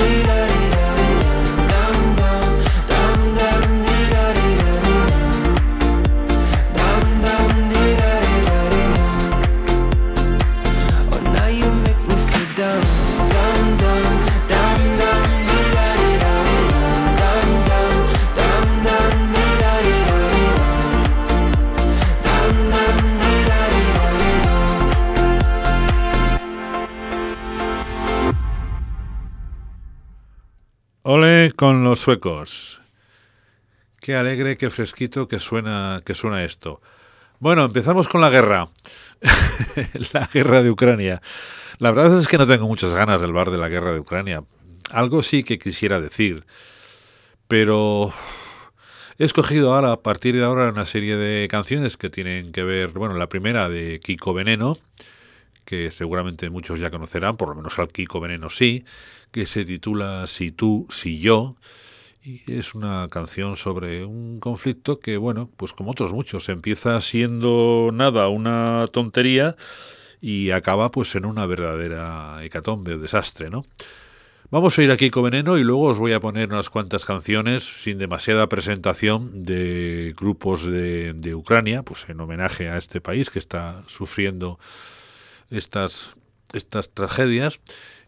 con 31.59 31.83
los 31.83 31.99
suecos. 31.99 32.79
Qué 33.99 34.15
alegre, 34.15 34.55
qué 34.55 34.69
fresquito 34.69 35.27
que 35.27 35.41
suena, 35.41 36.01
que 36.05 36.15
suena 36.15 36.45
esto. 36.45 36.81
Bueno, 37.39 37.65
empezamos 37.65 38.07
con 38.07 38.21
la 38.21 38.29
guerra. 38.29 38.69
la 40.13 40.29
guerra 40.31 40.63
de 40.63 40.71
Ucrania. 40.71 41.21
La 41.77 41.91
verdad 41.91 42.17
es 42.17 42.29
que 42.29 42.37
no 42.37 42.47
tengo 42.47 42.65
muchas 42.65 42.93
ganas 42.93 43.19
del 43.19 43.33
bar 43.33 43.51
de 43.51 43.57
la 43.57 43.67
guerra 43.67 43.91
de 43.91 43.99
Ucrania. 43.99 44.41
Algo 44.89 45.21
sí 45.21 45.43
que 45.43 45.59
quisiera 45.59 45.99
decir. 45.99 46.45
Pero 47.49 48.13
he 49.17 49.25
escogido 49.25 49.73
ahora, 49.73 49.91
a 49.91 49.99
partir 49.99 50.37
de 50.37 50.45
ahora, 50.45 50.69
una 50.69 50.85
serie 50.85 51.17
de 51.17 51.45
canciones 51.49 51.97
que 51.97 52.09
tienen 52.09 52.53
que 52.53 52.63
ver, 52.63 52.91
bueno, 52.91 53.15
la 53.15 53.27
primera 53.27 53.67
de 53.67 53.99
Kiko 54.01 54.33
Veneno, 54.33 54.77
que 55.65 55.91
seguramente 55.91 56.49
muchos 56.49 56.79
ya 56.79 56.89
conocerán, 56.89 57.35
por 57.35 57.49
lo 57.49 57.55
menos 57.55 57.77
al 57.79 57.89
Kiko 57.89 58.21
Veneno 58.21 58.49
sí, 58.49 58.85
que 59.31 59.45
se 59.45 59.65
titula 59.65 60.27
Si 60.27 60.51
tú, 60.51 60.87
si 60.89 61.19
yo, 61.19 61.55
y 62.23 62.41
es 62.47 62.75
una 62.75 63.07
canción 63.09 63.55
sobre 63.55 64.05
un 64.05 64.39
conflicto 64.39 64.99
que, 64.99 65.17
bueno, 65.17 65.49
pues 65.55 65.73
como 65.73 65.91
otros 65.91 66.11
muchos, 66.11 66.49
empieza 66.49 66.99
siendo 67.01 67.91
nada, 67.93 68.27
una 68.27 68.85
tontería 68.91 69.55
y 70.21 70.51
acaba 70.51 70.91
pues 70.91 71.15
en 71.15 71.25
una 71.25 71.45
verdadera 71.45 72.43
hecatombe 72.43 72.95
o 72.95 72.99
desastre, 72.99 73.49
¿no? 73.49 73.65
Vamos 74.51 74.77
a 74.77 74.83
ir 74.83 74.89
aquí 74.89 75.11
con 75.11 75.23
Veneno 75.23 75.59
y 75.59 75.63
luego 75.63 75.83
os 75.83 75.99
voy 75.99 76.11
a 76.11 76.19
poner 76.19 76.49
unas 76.49 76.71
cuantas 76.71 77.05
canciones 77.05 77.63
sin 77.83 77.99
demasiada 77.99 78.49
presentación 78.49 79.43
de 79.43 80.15
grupos 80.17 80.65
de, 80.65 81.13
de 81.13 81.35
Ucrania, 81.35 81.83
pues 81.83 82.05
en 82.09 82.19
homenaje 82.19 82.67
a 82.67 82.77
este 82.77 82.99
país 82.99 83.29
que 83.29 83.37
está 83.37 83.83
sufriendo 83.85 84.57
estas, 85.51 86.15
estas 86.51 86.89
tragedias. 86.89 87.59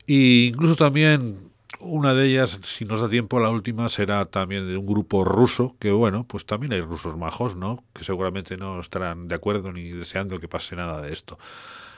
E 0.07 0.51
incluso 0.53 0.75
también 0.75 1.51
una 1.79 2.13
de 2.13 2.27
ellas, 2.27 2.59
si 2.63 2.85
nos 2.85 3.01
da 3.01 3.09
tiempo, 3.09 3.39
la 3.39 3.49
última 3.49 3.89
será 3.89 4.25
también 4.25 4.67
de 4.67 4.77
un 4.77 4.85
grupo 4.85 5.23
ruso, 5.23 5.75
que 5.79 5.91
bueno, 5.91 6.25
pues 6.25 6.45
también 6.45 6.73
hay 6.73 6.81
rusos 6.81 7.17
majos, 7.17 7.55
¿no? 7.55 7.83
Que 7.93 8.03
seguramente 8.03 8.57
no 8.57 8.79
estarán 8.79 9.27
de 9.27 9.35
acuerdo 9.35 9.73
ni 9.73 9.89
deseando 9.89 10.39
que 10.39 10.47
pase 10.47 10.75
nada 10.75 11.01
de 11.01 11.13
esto. 11.13 11.39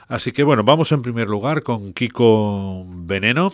Así 0.07 0.31
que 0.31 0.43
bueno, 0.43 0.63
vamos 0.63 0.91
en 0.91 1.01
primer 1.01 1.29
lugar 1.29 1.63
con 1.63 1.93
Kiko 1.93 2.85
Veneno. 2.87 3.53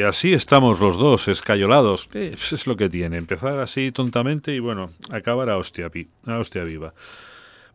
Y 0.00 0.02
así 0.02 0.32
estamos 0.32 0.80
los 0.80 0.96
dos, 0.96 1.28
escayolados. 1.28 2.08
Eh, 2.14 2.30
pues 2.32 2.54
es 2.54 2.66
lo 2.66 2.74
que 2.74 2.88
tiene, 2.88 3.18
empezar 3.18 3.58
así 3.58 3.92
tontamente 3.92 4.54
y 4.54 4.58
bueno, 4.58 4.92
acabar 5.10 5.50
a 5.50 5.58
hostia, 5.58 5.90
a 5.90 6.64
viva. 6.64 6.94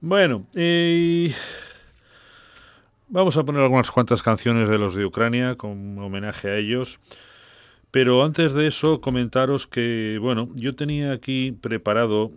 Bueno, 0.01 0.47
eh, 0.55 1.31
vamos 3.09 3.37
a 3.37 3.43
poner 3.43 3.61
algunas 3.61 3.91
cuantas 3.91 4.23
canciones 4.23 4.67
de 4.69 4.79
los 4.79 4.95
de 4.95 5.05
Ucrania 5.05 5.53
con 5.55 5.99
homenaje 5.99 6.49
a 6.49 6.57
ellos. 6.57 6.97
Pero 7.91 8.23
antes 8.23 8.55
de 8.55 8.65
eso, 8.65 9.01
comentaros 9.01 9.67
que, 9.67 10.17
bueno, 10.19 10.49
yo 10.55 10.75
tenía 10.75 11.11
aquí 11.11 11.51
preparado, 11.51 12.31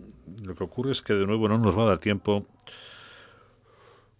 lo 0.45 0.53
que 0.53 0.65
ocurre 0.65 0.91
es 0.91 1.01
que 1.01 1.15
de 1.15 1.25
nuevo 1.25 1.49
no 1.49 1.57
nos 1.57 1.75
va 1.75 1.81
a 1.81 1.87
dar 1.87 1.97
tiempo, 1.97 2.45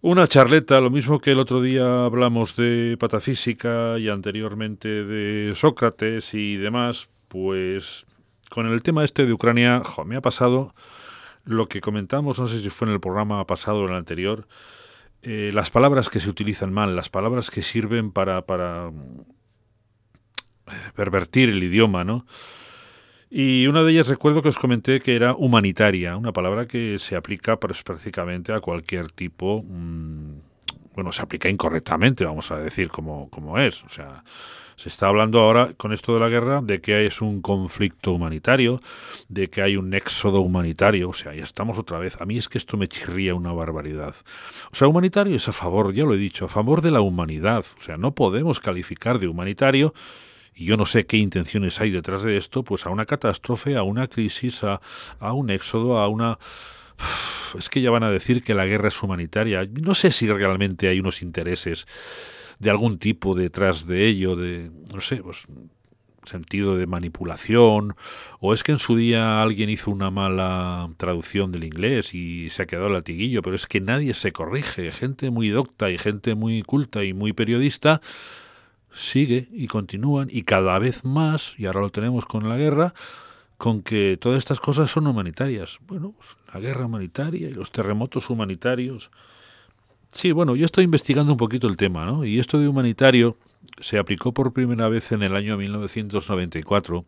una 0.02 0.26
charleta, 0.26 0.80
lo 0.80 0.90
mismo 0.90 1.20
que 1.20 1.32
el 1.32 1.38
otro 1.38 1.60
día 1.60 2.04
hablamos 2.04 2.56
de 2.56 2.96
patafísica 2.98 3.98
y 3.98 4.08
anteriormente 4.08 4.88
de 4.88 5.54
Sócrates 5.54 6.32
y 6.32 6.56
demás, 6.56 7.08
pues 7.28 8.06
con 8.48 8.66
el 8.66 8.82
tema 8.82 9.04
este 9.04 9.26
de 9.26 9.32
Ucrania, 9.32 9.82
me 10.06 10.16
ha 10.16 10.22
pasado 10.22 10.74
lo 11.44 11.68
que 11.68 11.80
comentamos, 11.80 12.38
no 12.38 12.46
sé 12.46 12.60
si 12.60 12.70
fue 12.70 12.88
en 12.88 12.94
el 12.94 13.00
programa 13.00 13.46
pasado 13.46 13.80
o 13.80 13.84
en 13.84 13.90
el 13.90 13.98
anterior, 13.98 14.48
eh, 15.22 15.50
las 15.52 15.70
palabras 15.70 16.08
que 16.08 16.20
se 16.20 16.30
utilizan 16.30 16.72
mal, 16.72 16.96
las 16.96 17.10
palabras 17.10 17.50
que 17.50 17.62
sirven 17.62 18.10
para, 18.10 18.46
para 18.46 18.90
pervertir 20.94 21.50
el 21.50 21.62
idioma, 21.62 22.04
¿no? 22.04 22.24
Y 23.30 23.68
una 23.68 23.84
de 23.84 23.92
ellas 23.92 24.08
recuerdo 24.08 24.42
que 24.42 24.48
os 24.48 24.58
comenté 24.58 25.00
que 25.00 25.14
era 25.14 25.34
humanitaria, 25.34 26.16
una 26.16 26.32
palabra 26.32 26.66
que 26.66 26.98
se 26.98 27.14
aplica 27.14 27.60
pues, 27.60 27.82
prácticamente 27.84 28.52
a 28.52 28.58
cualquier 28.60 29.12
tipo, 29.12 29.62
mm, 29.62 30.34
bueno, 30.96 31.12
se 31.12 31.22
aplica 31.22 31.48
incorrectamente, 31.48 32.24
vamos 32.24 32.50
a 32.50 32.58
decir 32.58 32.88
como, 32.88 33.30
como 33.30 33.56
es. 33.56 33.84
O 33.84 33.88
sea, 33.88 34.24
se 34.74 34.88
está 34.88 35.06
hablando 35.06 35.40
ahora 35.40 35.74
con 35.76 35.92
esto 35.92 36.12
de 36.14 36.20
la 36.20 36.28
guerra 36.28 36.60
de 36.60 36.80
que 36.80 37.06
es 37.06 37.20
un 37.20 37.40
conflicto 37.40 38.12
humanitario, 38.12 38.80
de 39.28 39.48
que 39.48 39.62
hay 39.62 39.76
un 39.76 39.94
éxodo 39.94 40.40
humanitario, 40.40 41.10
o 41.10 41.12
sea, 41.12 41.32
ya 41.32 41.44
estamos 41.44 41.78
otra 41.78 42.00
vez. 42.00 42.20
A 42.20 42.24
mí 42.24 42.36
es 42.36 42.48
que 42.48 42.58
esto 42.58 42.76
me 42.76 42.88
chirría 42.88 43.34
una 43.34 43.52
barbaridad. 43.52 44.16
O 44.72 44.74
sea, 44.74 44.88
humanitario 44.88 45.36
es 45.36 45.46
a 45.48 45.52
favor, 45.52 45.94
ya 45.94 46.04
lo 46.04 46.14
he 46.14 46.18
dicho, 46.18 46.46
a 46.46 46.48
favor 46.48 46.82
de 46.82 46.90
la 46.90 47.00
humanidad. 47.00 47.64
O 47.78 47.80
sea, 47.80 47.96
no 47.96 48.14
podemos 48.14 48.58
calificar 48.58 49.20
de 49.20 49.28
humanitario 49.28 49.94
y 50.60 50.66
yo 50.66 50.76
no 50.76 50.84
sé 50.84 51.06
qué 51.06 51.16
intenciones 51.16 51.80
hay 51.80 51.90
detrás 51.90 52.22
de 52.22 52.36
esto, 52.36 52.62
pues 52.62 52.84
a 52.84 52.90
una 52.90 53.06
catástrofe, 53.06 53.76
a 53.76 53.82
una 53.82 54.08
crisis, 54.08 54.62
a, 54.62 54.78
a 55.18 55.32
un 55.32 55.48
éxodo, 55.48 55.98
a 55.98 56.06
una... 56.08 56.38
Es 57.58 57.68
que 57.68 57.80
ya 57.80 57.90
van 57.90 58.04
a 58.04 58.10
decir 58.10 58.44
que 58.44 58.54
la 58.54 58.66
guerra 58.66 58.88
es 58.88 59.02
humanitaria. 59.02 59.66
No 59.82 59.94
sé 59.94 60.12
si 60.12 60.28
realmente 60.28 60.86
hay 60.86 61.00
unos 61.00 61.20
intereses 61.20 61.86
de 62.60 62.70
algún 62.70 62.98
tipo 62.98 63.34
detrás 63.34 63.86
de 63.86 64.06
ello, 64.06 64.36
de, 64.36 64.70
no 64.92 65.00
sé, 65.00 65.16
pues 65.16 65.46
sentido 66.26 66.76
de 66.76 66.86
manipulación, 66.86 67.96
o 68.38 68.52
es 68.52 68.62
que 68.62 68.72
en 68.72 68.78
su 68.78 68.94
día 68.94 69.42
alguien 69.42 69.70
hizo 69.70 69.90
una 69.90 70.10
mala 70.10 70.90
traducción 70.98 71.50
del 71.50 71.64
inglés 71.64 72.14
y 72.14 72.50
se 72.50 72.62
ha 72.62 72.66
quedado 72.66 72.90
latiguillo, 72.90 73.40
pero 73.40 73.56
es 73.56 73.66
que 73.66 73.80
nadie 73.80 74.12
se 74.12 74.30
corrige, 74.30 74.92
gente 74.92 75.30
muy 75.30 75.48
docta 75.48 75.90
y 75.90 75.96
gente 75.96 76.34
muy 76.34 76.62
culta 76.62 77.02
y 77.02 77.14
muy 77.14 77.32
periodista 77.32 78.02
sigue 78.92 79.48
y 79.52 79.66
continúan 79.66 80.28
y 80.30 80.42
cada 80.42 80.78
vez 80.78 81.04
más, 81.04 81.54
y 81.58 81.66
ahora 81.66 81.80
lo 81.80 81.90
tenemos 81.90 82.24
con 82.24 82.48
la 82.48 82.56
guerra, 82.56 82.94
con 83.58 83.82
que 83.82 84.16
todas 84.20 84.38
estas 84.38 84.60
cosas 84.60 84.90
son 84.90 85.06
humanitarias. 85.06 85.78
Bueno, 85.86 86.14
la 86.52 86.60
guerra 86.60 86.86
humanitaria 86.86 87.48
y 87.48 87.52
los 87.52 87.72
terremotos 87.72 88.30
humanitarios, 88.30 89.10
Sí, 90.12 90.32
bueno, 90.32 90.56
yo 90.56 90.66
estoy 90.66 90.84
investigando 90.84 91.32
un 91.32 91.38
poquito 91.38 91.68
el 91.68 91.76
tema, 91.76 92.04
¿no? 92.04 92.24
Y 92.24 92.40
esto 92.40 92.58
de 92.58 92.68
humanitario 92.68 93.36
se 93.80 93.98
aplicó 93.98 94.32
por 94.32 94.52
primera 94.52 94.88
vez 94.88 95.12
en 95.12 95.22
el 95.22 95.36
año 95.36 95.56
1994 95.56 97.04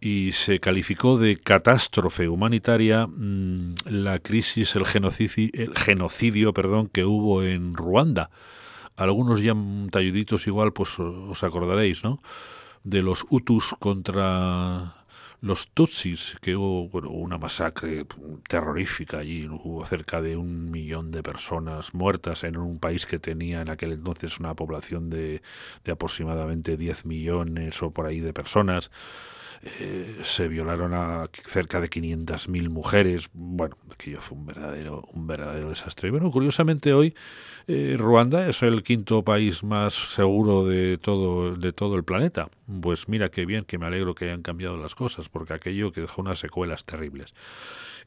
y 0.00 0.32
se 0.32 0.58
calificó 0.58 1.18
de 1.18 1.36
catástrofe 1.36 2.28
humanitaria 2.28 3.06
mmm, 3.06 3.74
la 3.84 4.18
crisis, 4.20 4.74
el 4.74 4.86
genocidio, 4.86 5.50
el 5.52 5.76
genocidio, 5.76 6.54
perdón, 6.54 6.88
que 6.88 7.04
hubo 7.04 7.42
en 7.42 7.74
Ruanda. 7.74 8.30
Algunos 8.96 9.42
ya 9.42 9.54
talluditos 9.90 10.46
igual, 10.46 10.72
pues 10.72 10.98
os 10.98 11.42
acordaréis, 11.42 12.04
¿no? 12.04 12.22
De 12.84 13.02
los 13.02 13.26
Hutus 13.30 13.74
contra 13.78 15.02
los 15.42 15.70
Tutsis, 15.70 16.36
que 16.40 16.54
hubo 16.54 16.84
una 17.08 17.36
masacre 17.36 18.06
terrorífica 18.48 19.18
allí, 19.18 19.48
hubo 19.48 19.84
cerca 19.84 20.22
de 20.22 20.36
un 20.36 20.70
millón 20.70 21.10
de 21.10 21.24
personas 21.24 21.94
muertas 21.94 22.44
en 22.44 22.56
un 22.56 22.78
país 22.78 23.06
que 23.06 23.18
tenía 23.18 23.60
en 23.60 23.68
aquel 23.68 23.92
entonces 23.92 24.38
una 24.38 24.54
población 24.54 25.10
de, 25.10 25.42
de 25.84 25.92
aproximadamente 25.92 26.76
10 26.76 27.06
millones 27.06 27.82
o 27.82 27.90
por 27.90 28.06
ahí 28.06 28.20
de 28.20 28.32
personas. 28.32 28.92
Eh, 29.64 30.18
se 30.24 30.48
violaron 30.48 30.92
a 30.92 31.28
cerca 31.44 31.80
de 31.80 31.88
500.000 31.88 32.68
mujeres. 32.68 33.30
Bueno, 33.32 33.76
aquello 33.92 34.20
fue 34.20 34.36
un 34.36 34.44
verdadero, 34.44 35.08
un 35.12 35.28
verdadero 35.28 35.68
desastre. 35.68 36.10
Bueno, 36.10 36.32
curiosamente 36.32 36.92
hoy 36.92 37.14
eh, 37.68 37.94
Ruanda 37.96 38.48
es 38.48 38.62
el 38.64 38.82
quinto 38.82 39.22
país 39.22 39.62
más 39.62 39.94
seguro 39.94 40.66
de 40.66 40.98
todo, 40.98 41.54
de 41.54 41.72
todo 41.72 41.94
el 41.94 42.02
planeta. 42.02 42.48
Pues 42.80 43.08
mira 43.08 43.30
qué 43.30 43.46
bien, 43.46 43.64
que 43.64 43.78
me 43.78 43.86
alegro 43.86 44.16
que 44.16 44.24
hayan 44.24 44.42
cambiado 44.42 44.76
las 44.78 44.96
cosas, 44.96 45.28
porque 45.28 45.52
aquello 45.52 45.92
que 45.92 46.00
dejó 46.00 46.22
unas 46.22 46.40
secuelas 46.40 46.84
terribles. 46.84 47.32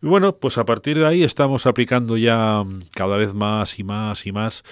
Y 0.02 0.08
bueno, 0.08 0.36
pues 0.36 0.58
a 0.58 0.66
partir 0.66 1.00
de 1.00 1.08
ahí 1.08 1.24
estamos 1.24 1.66
aplicando 1.66 2.18
ya 2.18 2.66
cada 2.94 3.16
vez 3.16 3.34
más 3.34 3.80
y 3.80 3.86
más 3.86 4.26
y 4.26 4.34
más 4.34 4.64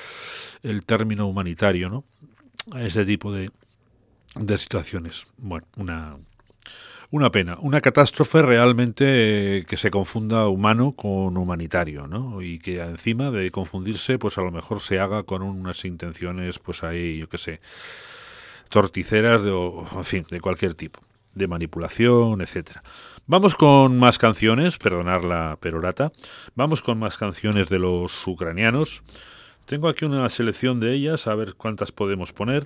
el 0.63 0.84
término 0.86 1.28
humanitario, 1.28 1.89
¿no? 1.89 2.04
A 2.72 2.84
ese 2.84 3.06
tipo 3.06 3.32
de, 3.32 3.50
de 4.36 4.58
situaciones. 4.58 5.28
Bueno, 5.38 5.65
una, 5.78 6.17
una 7.13 7.32
pena, 7.32 7.60
una 7.62 7.80
catástrofe 7.80 8.41
realmente 8.41 9.60
eh, 9.60 9.65
que 9.65 9.78
se 9.78 9.91
confunda 9.91 10.47
humano 10.47 10.93
con 10.93 11.38
humanitario, 11.38 12.08
¿no? 12.08 12.41
Y 12.41 12.58
que 12.58 12.82
encima 12.82 13.30
de 13.30 13.52
confundirse, 13.52 14.17
pues 14.17 14.39
a 14.39 14.41
lo 14.41 14.49
mejor 14.49 14.80
se 14.80 14.97
haga 14.97 15.21
con 15.21 15.43
unas 15.43 15.86
intenciones, 15.86 16.58
pues 16.58 16.84
ahí, 16.84 17.19
yo 17.19 17.30
qué 17.30 17.38
sé, 17.38 17.62
torticeras 18.69 19.43
de, 19.43 19.52
o, 19.52 19.86
en 19.95 20.06
fin, 20.06 20.26
de 20.28 20.41
cualquier 20.41 20.73
tipo, 20.73 21.02
de 21.36 21.47
manipulación, 21.47 22.41
etcétera. 22.41 22.82
Vamos 23.28 23.54
con 23.54 23.99
más 23.99 24.17
canciones, 24.17 24.80
perdonar 24.80 25.23
la 25.23 25.60
perorata. 25.62 26.12
Vamos 26.56 26.82
con 26.82 26.97
más 26.97 27.19
canciones 27.19 27.69
de 27.69 27.78
los 27.78 28.26
ucranianos. 28.26 29.04
Tengo 29.67 29.88
aquí 29.88 30.04
una 30.06 30.28
selección 30.30 30.80
de 30.80 30.93
ellas, 30.95 31.28
a 31.28 31.36
ver 31.36 31.54
cuántas 31.54 31.91
podemos 31.91 32.34
poner. 32.34 32.65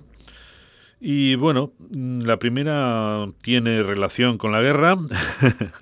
Y 1.00 1.36
bueno, 1.36 1.74
la 1.92 2.40
primera 2.40 3.28
tiene 3.42 3.84
relación 3.84 4.38
con 4.38 4.52
la 4.52 4.62
guerra. 4.62 4.98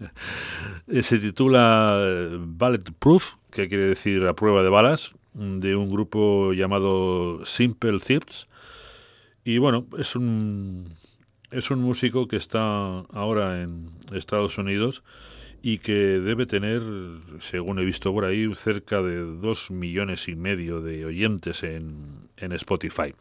Se 1.02 1.20
titula 1.20 2.30
Bulletproof, 2.40 3.36
que 3.50 3.70
quiere 3.70 3.86
decir 3.86 4.26
a 4.28 4.36
prueba 4.36 4.62
de 4.62 4.70
balas, 4.70 5.14
de 5.34 5.76
un 5.76 5.90
grupo 5.90 6.52
llamado 6.54 7.46
Simple 7.46 8.00
Thieves. 8.00 8.48
Y 9.46 9.58
bueno, 9.58 9.88
es 9.98 10.16
un, 10.16 10.94
es 11.52 11.72
un 11.72 11.80
músico 11.80 12.28
que 12.28 12.36
está 12.36 13.00
ahora 13.14 13.62
en 13.62 13.92
Estados 14.12 14.58
Unidos 14.58 15.04
y 15.62 15.78
que 15.78 15.94
debe 15.94 16.46
tener, 16.46 16.82
según 17.40 17.80
he 17.80 17.86
visto 17.86 18.12
por 18.12 18.26
ahí, 18.26 18.54
cerca 18.54 19.02
de 19.02 19.22
dos 19.22 19.72
millones 19.72 20.28
y 20.28 20.36
medio 20.36 20.82
de 20.82 21.06
oyentes 21.06 21.64
en, 21.64 22.20
en 22.38 22.52
Spotify. 22.52 23.16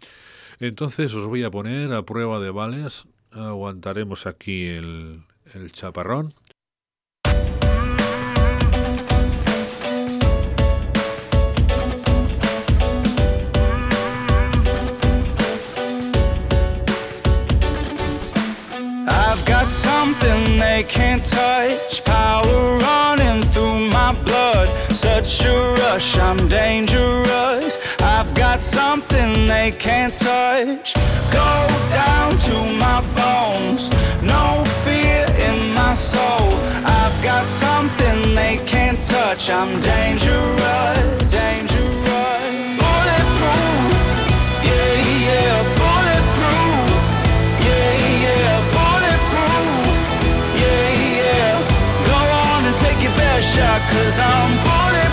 Entonces 0.66 1.12
os 1.12 1.27
voy 1.27 1.42
a 1.42 1.50
poner 1.50 1.92
a 1.92 2.07
prueba 2.07 2.40
de 2.40 2.50
balas. 2.50 3.05
Aguantaremos 3.33 4.27
aquí 4.27 4.66
el, 4.66 5.24
el 5.53 5.72
chaparrón. 5.72 6.33
I've 19.07 19.44
got 19.44 19.68
something 19.68 20.59
they 20.59 20.85
can't 20.85 21.22
touch. 21.27 22.03
Power 22.07 22.79
running 22.79 23.42
through 23.53 23.90
my 23.90 24.14
blood. 24.24 24.70
Such 24.90 25.44
a 25.44 25.77
rush, 25.79 26.16
I'm 26.16 26.48
dangerous. 26.48 27.73
Got 28.35 28.62
something 28.62 29.47
they 29.47 29.70
can't 29.79 30.12
touch. 30.18 30.94
Go 31.33 31.66
down 31.90 32.37
to 32.49 32.57
my 32.79 33.01
bones. 33.14 33.90
No 34.23 34.64
fear 34.85 35.25
in 35.49 35.73
my 35.75 35.94
soul. 35.94 36.59
I've 36.85 37.16
got 37.23 37.47
something 37.49 38.35
they 38.35 38.61
can't 38.66 39.03
touch. 39.03 39.51
I'm 39.51 39.70
dangerous, 39.81 40.99
dangerous. 41.31 41.94
Bulletproof, 42.81 44.01
yeah, 44.68 44.94
yeah, 45.27 45.57
bulletproof. 45.81 46.99
Yeah, 47.66 47.90
yeah, 48.25 48.55
bulletproof. 48.77 49.97
Yeah, 50.62 50.87
yeah. 51.18 51.53
Go 52.11 52.18
on 52.51 52.61
and 52.68 52.77
take 52.85 53.01
your 53.03 53.16
best 53.16 53.55
shot, 53.55 53.81
cause 53.90 54.18
I'm 54.18 54.51
bulletproof. 54.64 55.03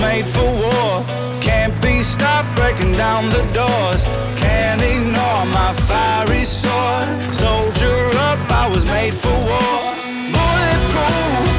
Made 0.00 0.26
for 0.26 0.44
war. 0.44 1.04
Can't 1.40 1.74
be 1.82 2.02
stopped 2.02 2.54
breaking 2.56 2.92
down 2.92 3.28
the 3.28 3.44
doors. 3.52 4.04
Can't 4.36 4.82
ignore 4.82 5.44
my 5.58 5.72
fiery 5.88 6.44
sword. 6.44 7.08
Soldier 7.34 7.98
up, 8.28 8.40
I 8.50 8.68
was 8.68 8.84
made 8.84 9.14
for 9.14 9.36
war. 9.50 9.80
Bulletproof, 10.34 11.49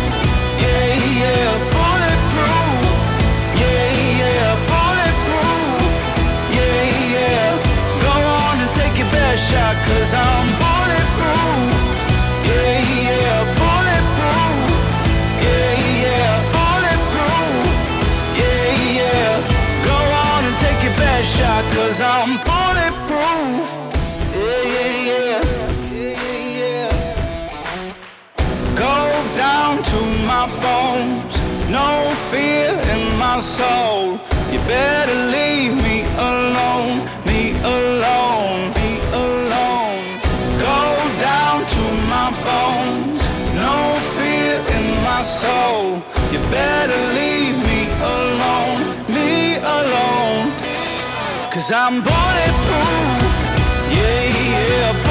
fear 32.32 32.72
in 32.94 33.04
my 33.18 33.40
soul. 33.42 34.18
You 34.54 34.60
better 34.78 35.18
leave 35.36 35.76
me 35.88 35.98
alone, 36.32 36.98
me 37.30 37.42
alone, 37.78 38.62
me 38.80 38.90
alone. 39.24 40.04
Go 40.68 40.82
down 41.30 41.58
to 41.76 41.84
my 42.14 42.30
bones, 42.48 43.20
no 43.64 43.76
fear 44.16 44.56
in 44.78 44.86
my 45.10 45.22
soul. 45.24 46.02
You 46.32 46.40
better 46.60 47.02
leave 47.20 47.58
me 47.70 47.82
alone, 48.16 48.82
me 49.16 49.58
alone. 49.78 50.46
Cause 51.54 51.70
I'm 51.84 51.96
bulletproof, 52.10 53.32
yeah, 53.98 54.24
yeah, 54.54 55.11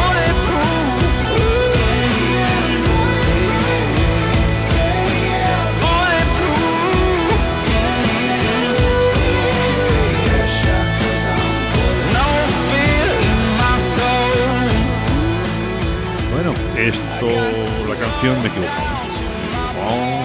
esto, 16.87 17.27
la 17.87 17.95
canción 17.95 18.37
me 18.39 18.45
he 18.45 18.47
equivocado. 18.47 19.01
Oh. 19.87 20.21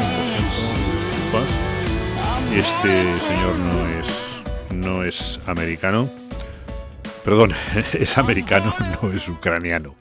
Este 2.55 3.19
señor 3.19 3.59
no 3.59 3.87
es, 3.87 4.75
no 4.75 5.05
es 5.05 5.39
americano. 5.47 6.09
Perdón, 7.25 7.53
es 7.93 8.17
americano, 8.17 8.75
no 9.03 9.13
es 9.13 9.29
ucraniano. 9.29 9.95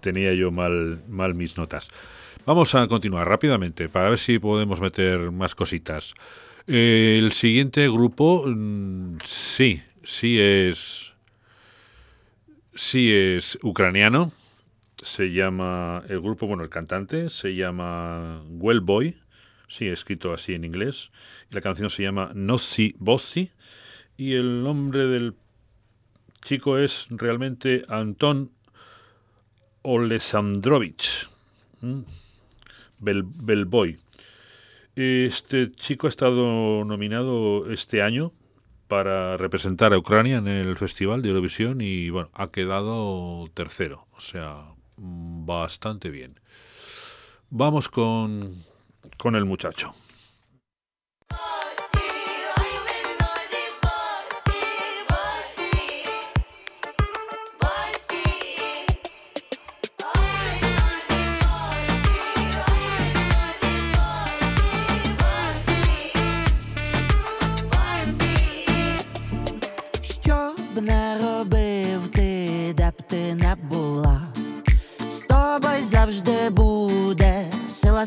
Tenía 0.00 0.32
yo 0.34 0.52
mal, 0.52 1.02
mal 1.08 1.34
mis 1.34 1.56
notas. 1.56 1.88
Vamos 2.46 2.74
a 2.76 2.86
continuar 2.86 3.26
rápidamente 3.26 3.88
para 3.88 4.10
ver 4.10 4.18
si 4.18 4.38
podemos 4.38 4.80
meter 4.80 5.32
más 5.32 5.56
cositas. 5.56 6.14
Eh, 6.68 7.16
el 7.18 7.32
siguiente 7.32 7.88
grupo, 7.88 8.44
mm, 8.46 9.16
sí, 9.24 9.82
sí 10.04 10.38
es, 10.38 11.12
sí 12.74 13.12
es 13.12 13.58
ucraniano. 13.62 14.30
Se 15.02 15.32
llama 15.32 16.02
el 16.08 16.20
grupo, 16.20 16.46
bueno, 16.46 16.64
el 16.64 16.70
cantante 16.70 17.30
se 17.30 17.54
llama 17.54 18.42
Well 18.48 18.80
Boy, 18.80 19.16
sí, 19.68 19.86
escrito 19.86 20.32
así 20.32 20.54
en 20.54 20.64
inglés. 20.64 21.10
Y 21.50 21.54
la 21.54 21.60
canción 21.60 21.90
se 21.90 22.02
llama 22.02 22.32
Nossi 22.34 22.94
Bossi. 22.98 23.50
Y 24.16 24.34
el 24.34 24.62
nombre 24.62 25.06
del 25.06 25.34
chico 26.42 26.78
es 26.78 27.06
realmente 27.10 27.82
Anton 27.88 28.50
Olesandrovich. 29.82 31.28
Bel, 32.98 33.22
Belboy. 33.22 33.98
Este 34.96 35.70
chico 35.72 36.08
ha 36.08 36.10
estado 36.10 36.84
nominado 36.84 37.70
este 37.70 38.02
año 38.02 38.32
para 38.88 39.36
representar 39.36 39.92
a 39.92 39.98
Ucrania 39.98 40.38
en 40.38 40.48
el 40.48 40.76
Festival 40.76 41.22
de 41.22 41.28
Eurovisión 41.28 41.80
y 41.80 42.10
bueno, 42.10 42.30
ha 42.32 42.50
quedado 42.50 43.48
tercero, 43.54 44.06
o 44.16 44.20
sea, 44.20 44.64
bastante 44.98 46.10
bien. 46.10 46.38
Vamos 47.50 47.88
con, 47.88 48.54
con 49.16 49.36
el 49.36 49.44
muchacho. 49.44 49.94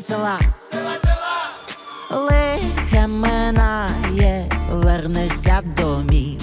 сила. 0.00 0.38
Сила, 0.70 0.96
сила. 1.02 2.22
Лихе 2.22 3.06
минає, 3.06 4.50
вернешся 4.70 5.60
домів. 5.76 6.40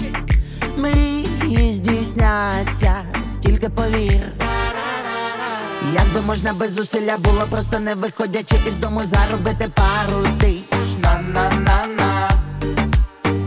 Мрії 0.76 1.72
здійсняться, 1.72 2.94
тільки 3.40 3.68
повір. 3.68 4.22
Як 5.94 6.06
би 6.14 6.20
можна 6.26 6.52
без 6.52 6.72
зусилля 6.72 7.16
було, 7.16 7.46
просто 7.50 7.78
не 7.78 7.94
виходячи 7.94 8.56
із 8.66 8.78
дому, 8.78 9.04
заробити 9.04 9.70
пару 9.74 10.28
тисяч 10.40 10.98
на-на-на-на. 11.02 12.30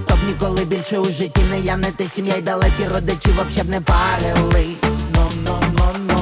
Чтоб 0.06 0.18
ніколи 0.28 0.66
більше 0.66 1.00
у 1.00 1.06
житті 1.06 1.42
не 1.50 1.60
я, 1.60 1.78
не 1.78 1.92
ти 1.92 2.08
сім'я 2.08 2.36
й 2.36 2.42
далекі 2.42 2.88
родичі 2.94 3.32
вообще 3.32 3.64
б 3.64 3.70
не 3.70 3.82
парились 3.82 4.78
Ну, 5.16 5.32
ну, 5.46 5.60
ну, 5.78 5.86
ну 6.08 6.14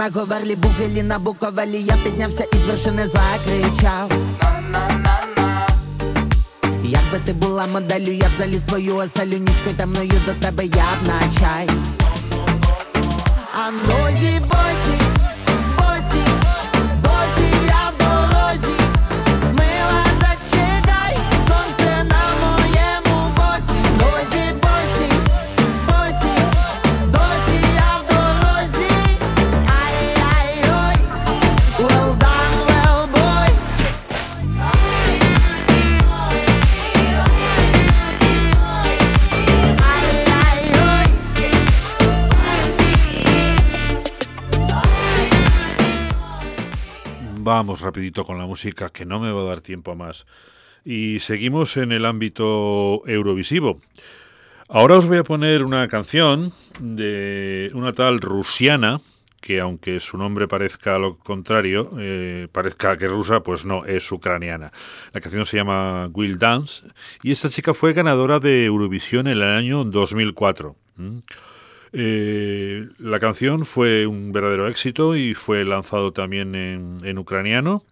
на 0.00 0.10
говерлі, 0.10 0.56
бугелі 0.56 1.02
на 1.02 1.18
буковелі, 1.18 1.82
я 1.82 1.94
піднявся 2.04 2.44
і 2.52 2.56
з 2.56 2.66
вершини 2.66 3.06
закричав. 3.06 4.12
Якби 6.84 7.18
ти 7.24 7.32
була 7.32 7.66
моделлю, 7.66 8.12
я 8.12 8.28
б 8.28 8.30
заліз 8.38 8.64
твою 8.64 8.96
оселю 8.96 9.38
нічкою 9.38 9.76
темною 9.76 10.12
до 10.26 10.32
тебе 10.46 10.64
я 10.64 10.70
б 10.70 11.06
на 11.06 11.40
чай. 11.40 11.68
А 13.54 13.70
нозі 13.70 14.40
Vamos 47.60 47.82
rapidito 47.82 48.24
con 48.24 48.38
la 48.38 48.46
música, 48.46 48.88
que 48.88 49.04
no 49.04 49.20
me 49.20 49.30
va 49.30 49.42
a 49.42 49.44
dar 49.44 49.60
tiempo 49.60 49.92
a 49.92 49.94
más. 49.94 50.24
Y 50.82 51.20
seguimos 51.20 51.76
en 51.76 51.92
el 51.92 52.06
ámbito 52.06 53.02
eurovisivo. 53.06 53.82
Ahora 54.66 54.96
os 54.96 55.06
voy 55.06 55.18
a 55.18 55.24
poner 55.24 55.62
una 55.62 55.86
canción 55.86 56.54
de 56.80 57.70
una 57.74 57.92
tal 57.92 58.22
rusiana 58.22 59.02
que 59.42 59.60
aunque 59.60 60.00
su 60.00 60.16
nombre 60.16 60.48
parezca 60.48 60.98
lo 60.98 61.16
contrario, 61.16 61.90
eh, 61.98 62.48
parezca 62.50 62.96
que 62.96 63.04
es 63.04 63.10
rusa, 63.10 63.40
pues 63.40 63.66
no, 63.66 63.84
es 63.84 64.10
ucraniana. 64.10 64.72
La 65.12 65.20
canción 65.20 65.44
se 65.44 65.58
llama 65.58 66.08
Will 66.14 66.38
Dance 66.38 66.84
y 67.22 67.30
esta 67.30 67.50
chica 67.50 67.74
fue 67.74 67.92
ganadora 67.92 68.40
de 68.40 68.64
Eurovisión 68.64 69.26
en 69.26 69.34
el 69.34 69.42
año 69.42 69.84
2004. 69.84 70.76
¿m? 70.98 71.20
Eh, 71.92 72.88
la 72.98 73.18
canción 73.18 73.64
fue 73.66 74.06
un 74.06 74.32
verdadero 74.32 74.68
éxito 74.68 75.16
y 75.16 75.34
fue 75.34 75.64
lanzado 75.64 76.12
también 76.12 76.54
en, 76.54 77.18
ucraniano 77.18 77.82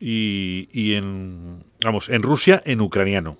y, 0.00 0.68
y 0.72 0.94
en, 0.94 1.62
vamos, 1.84 2.08
en 2.08 2.22
Rusia 2.22 2.62
en 2.64 2.80
ucraniano. 2.80 3.36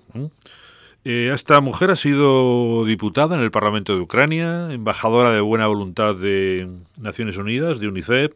Eh, 1.03 1.31
esta 1.33 1.61
mujer 1.61 1.91
ha 1.91 1.95
sido 1.95 2.83
diputada 2.85 3.35
en 3.35 3.41
el 3.41 3.51
Parlamento 3.51 3.93
de 3.95 4.01
Ucrania, 4.01 4.71
embajadora 4.71 5.31
de 5.31 5.41
buena 5.41 5.67
voluntad 5.67 6.15
de 6.15 6.67
Naciones 6.99 7.37
Unidas, 7.37 7.79
de 7.79 7.87
UNICEF. 7.87 8.33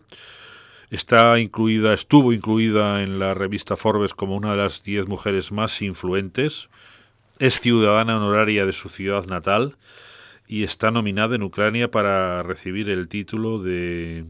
Está 0.91 1.39
incluida, 1.39 1.93
estuvo 1.93 2.34
incluida 2.34 3.03
en 3.03 3.19
la 3.19 3.34
revista 3.36 3.75
Forbes 3.75 4.13
como 4.13 4.36
una 4.36 4.51
de 4.51 4.57
las 4.57 4.84
10 4.84 5.07
mujeres 5.07 5.51
más 5.51 5.82
influentes. 5.82 6.69
Es 7.39 7.59
ciudadana 7.59 8.17
honoraria 8.17 8.65
de 8.65 8.73
su 8.73 8.89
ciudad 8.89 9.25
natal 9.25 9.75
y 10.49 10.63
está 10.63 10.89
nominada 10.89 11.35
en 11.35 11.43
Ucrania 11.43 11.91
para 11.91 12.41
recibir 12.41 12.89
el 12.89 13.07
título 13.07 13.59
de 13.59 14.25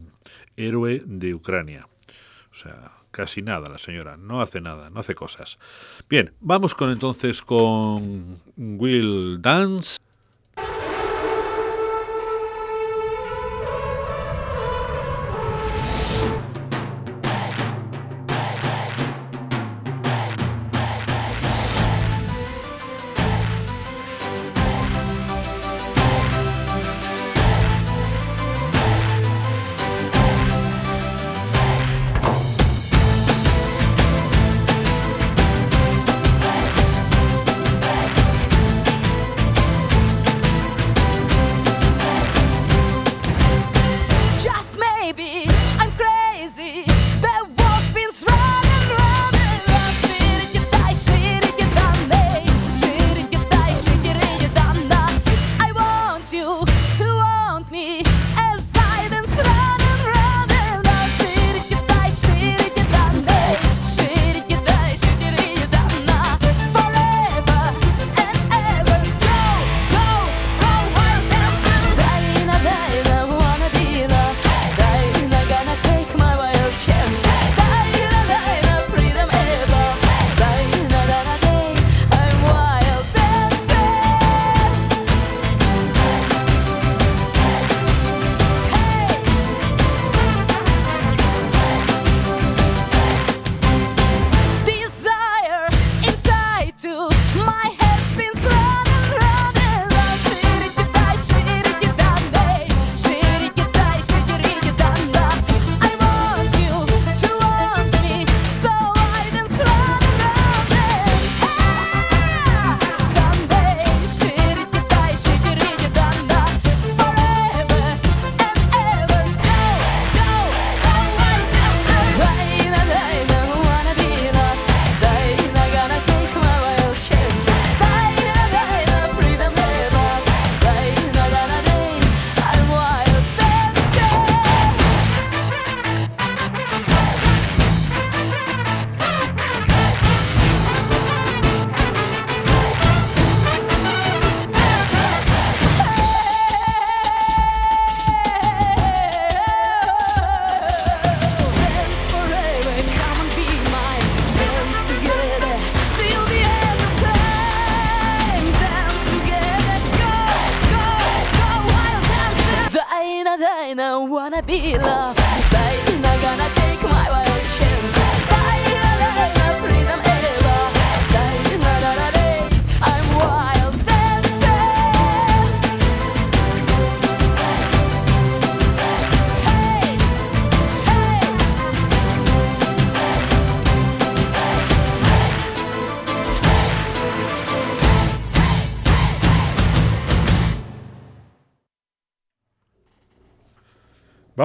héroe 0.58 1.02
de 1.06 1.34
Ucrania. 1.34 1.88
O 2.52 2.56
sea, 2.56 2.92
casi 3.10 3.42
nada 3.42 3.70
la 3.70 3.78
señora, 3.78 4.18
no 4.18 4.42
hace 4.42 4.60
nada, 4.60 4.90
no 4.90 5.00
hace 5.00 5.16
cosas. 5.16 5.58
Bien, 6.10 6.34
vamos 6.42 6.76
con 6.76 6.92
entonces 6.92 7.42
con 7.42 8.38
Will 8.58 9.42
Dance. 9.42 9.98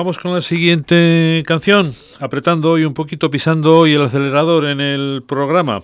Con 0.05 0.35
la 0.35 0.43
siguiente 0.43 1.43
canción, 1.47 1.95
apretando 2.21 2.73
hoy 2.73 2.85
un 2.85 2.93
poquito, 2.93 3.31
pisando 3.31 3.79
hoy 3.79 3.95
el 3.95 4.03
acelerador 4.03 4.67
en 4.67 4.83
el 4.83 5.23
programa. 5.27 5.83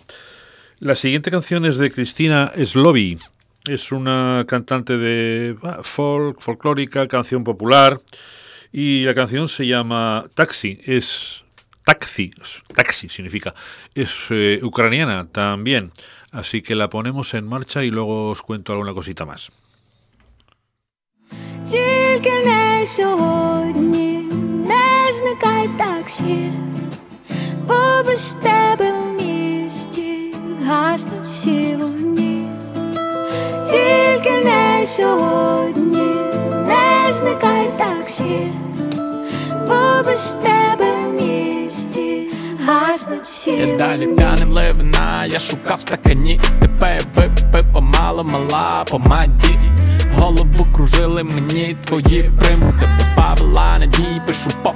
La 0.79 0.95
siguiente 0.95 1.31
canción 1.31 1.65
es 1.65 1.79
de 1.79 1.91
Cristina 1.91 2.53
Slovi. 2.63 3.19
Es 3.67 3.93
una 3.93 4.45
cantante 4.47 4.99
de 4.99 5.57
folk, 5.81 6.39
folclórica, 6.39 7.09
canción 7.09 7.45
popular. 7.45 7.99
Y 8.71 9.05
la 9.05 9.15
canción 9.15 9.49
se 9.49 9.67
llama 9.67 10.27
Taxi. 10.35 10.79
Es 10.85 11.43
taxi, 11.83 12.31
taxi 12.75 13.09
significa. 13.09 13.55
Es 13.95 14.27
eh, 14.29 14.61
ucraniana 14.63 15.29
también. 15.29 15.93
Así 16.31 16.61
que 16.61 16.75
la 16.75 16.91
ponemos 16.91 17.33
en 17.33 17.47
marcha 17.47 17.85
y 17.85 17.91
luego 17.91 18.29
os 18.29 18.43
cuento 18.43 18.73
alguna 18.73 18.93
cosita 18.93 19.25
más. 19.25 19.51
Тільки 21.69 22.33
не 22.47 22.87
сьогодні. 22.87 24.19
Не 24.69 25.13
зникай 25.13 25.69
таксі, 25.79 26.51
бо 27.69 27.75
без 28.07 28.37
тебе 28.43 28.93
в 28.93 29.23
місті 29.23 30.35
гаснуть 30.67 31.25
всі 31.25 31.77
вогні. 31.77 32.47
Тільки 33.71 34.31
не 34.45 34.87
сьогодні. 34.87 36.15
Не 36.67 37.13
зникай 37.13 37.71
таксі, 37.77 38.47
бо 39.69 40.05
без 40.07 40.37
тебе 40.43 40.93
в 40.93 41.23
місті 41.23 42.27
гаснуть 42.67 43.25
всі 43.25 43.51
Я 43.51 43.77
далі 43.77 44.07
п'яним 44.07 44.53
ливина, 44.53 45.27
я 45.27 45.41
шукав 45.41 45.81
стакані 45.81 46.41
Тебе 46.61 47.01
випив 47.17 47.73
помало 47.73 48.25
мала. 48.25 48.85
По 48.91 48.99
маді 48.99 49.80
голову 50.21 50.67
кружили 50.73 51.23
мені 51.23 51.77
твої 51.85 52.23
примхи. 52.23 52.89
Без 52.99 53.09
правила 53.17 53.77
надій 53.79 54.21
пишу 54.27 54.51
по 54.63 54.75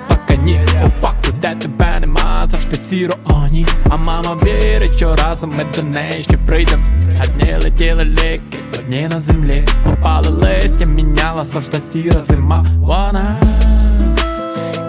По 0.82 0.88
факту, 1.00 1.32
де 1.42 1.54
тебе 1.54 1.98
нема, 2.00 2.48
завжди 2.50 2.76
сіро 2.76 3.14
оні 3.24 3.66
А 3.90 3.96
мама 3.96 4.36
вірить, 4.44 4.96
що 4.96 5.16
разом 5.16 5.50
ми 5.56 5.66
до 5.76 5.82
неї 5.82 6.22
ще 6.22 6.36
прийдем 6.36 6.78
А 7.22 7.26
дні 7.26 7.56
летіли 7.62 8.04
ліки, 8.04 8.62
одні 8.78 9.08
на 9.08 9.20
землі. 9.20 9.64
Попали 9.84 10.28
листя, 10.28 10.86
міняла 10.86 11.44
завжди 11.44 11.78
сіра 11.92 12.22
зима. 12.28 12.66
Вона 12.80 13.36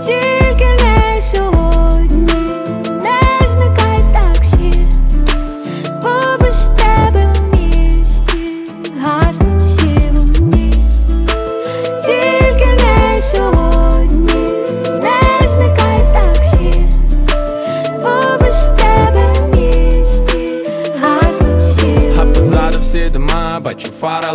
Тільки 0.06 0.66
не 0.84 1.22
сьогодні, 1.22 1.55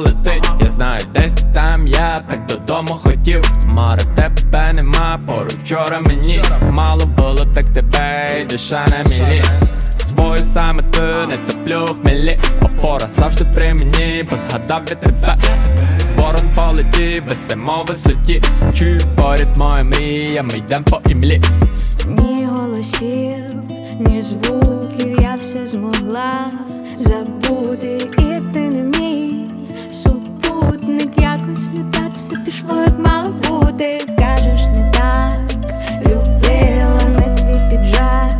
летить. 0.01 0.51
Я 0.61 0.71
знаю, 0.71 1.01
десь 1.15 1.45
там 1.55 1.87
я 1.87 2.25
так 2.31 2.47
додому 2.47 2.89
хотів. 2.89 3.43
Море 3.67 4.03
тебе 4.17 4.73
нема, 4.75 5.21
поруч 5.27 5.55
вчора 5.55 6.01
мені. 6.01 6.43
Мало 6.71 7.07
було 7.07 7.47
так 7.55 7.65
тебе, 7.73 8.41
і 8.43 8.45
душа 8.45 8.87
на 8.91 9.11
мілі. 9.11 9.43
Свою 10.07 10.39
саме 10.55 10.83
ти 10.83 11.01
не 11.01 11.37
топлю 11.37 11.85
в 11.85 12.03
хмелі 12.03 12.39
Опора 12.63 13.09
завжди 13.13 13.45
при 13.55 13.75
мені, 13.75 14.25
бо 14.31 14.37
згадав 14.49 14.83
я 14.91 14.97
тебе. 14.97 15.37
Ворон 16.17 16.51
полетів, 16.55 17.23
висимо 17.25 17.85
в 17.85 17.89
висоті 17.89 18.43
Чую 18.75 19.01
поряд 19.17 19.59
моя 19.59 19.85
мрія, 19.85 20.43
ми 20.43 20.59
йдем 20.59 20.85
по 20.85 21.01
імлі. 21.09 21.41
Ні 22.07 22.47
голосів, 22.53 23.45
ні 24.01 24.23
звуків, 24.23 25.21
я 25.23 25.35
все 25.41 25.67
змогла 25.67 26.47
забути, 26.97 27.99
і 28.19 28.23
ти 28.53 28.60
не 28.60 28.60
супутник, 30.81 31.23
якось 31.23 31.71
не 31.73 31.85
так 31.93 32.11
все 32.17 32.37
пішло, 32.37 32.81
як 32.81 32.99
мало 32.99 33.29
бути. 33.49 34.01
Кажеш, 34.19 34.59
не 34.59 34.93
так, 34.93 35.35
любила 36.03 37.01
не 37.09 37.35
твій 37.35 37.71
піджак, 37.71 38.37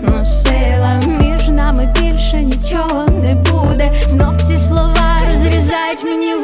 носила 0.00 0.94
між 1.20 1.48
нами 1.48 1.94
більше 2.00 2.42
нічого 2.42 3.06
не 3.06 3.34
буде. 3.34 3.92
Знов 4.06 4.36
ці 4.42 4.58
слова 4.58 5.18
розрізають 5.28 6.04
мені 6.04 6.34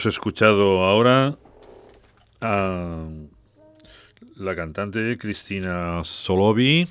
Hemos 0.00 0.14
escuchado 0.14 0.82
ahora 0.82 1.36
a 2.40 3.06
la 4.34 4.56
cantante 4.56 5.18
Cristina 5.18 6.00
Solovi 6.04 6.88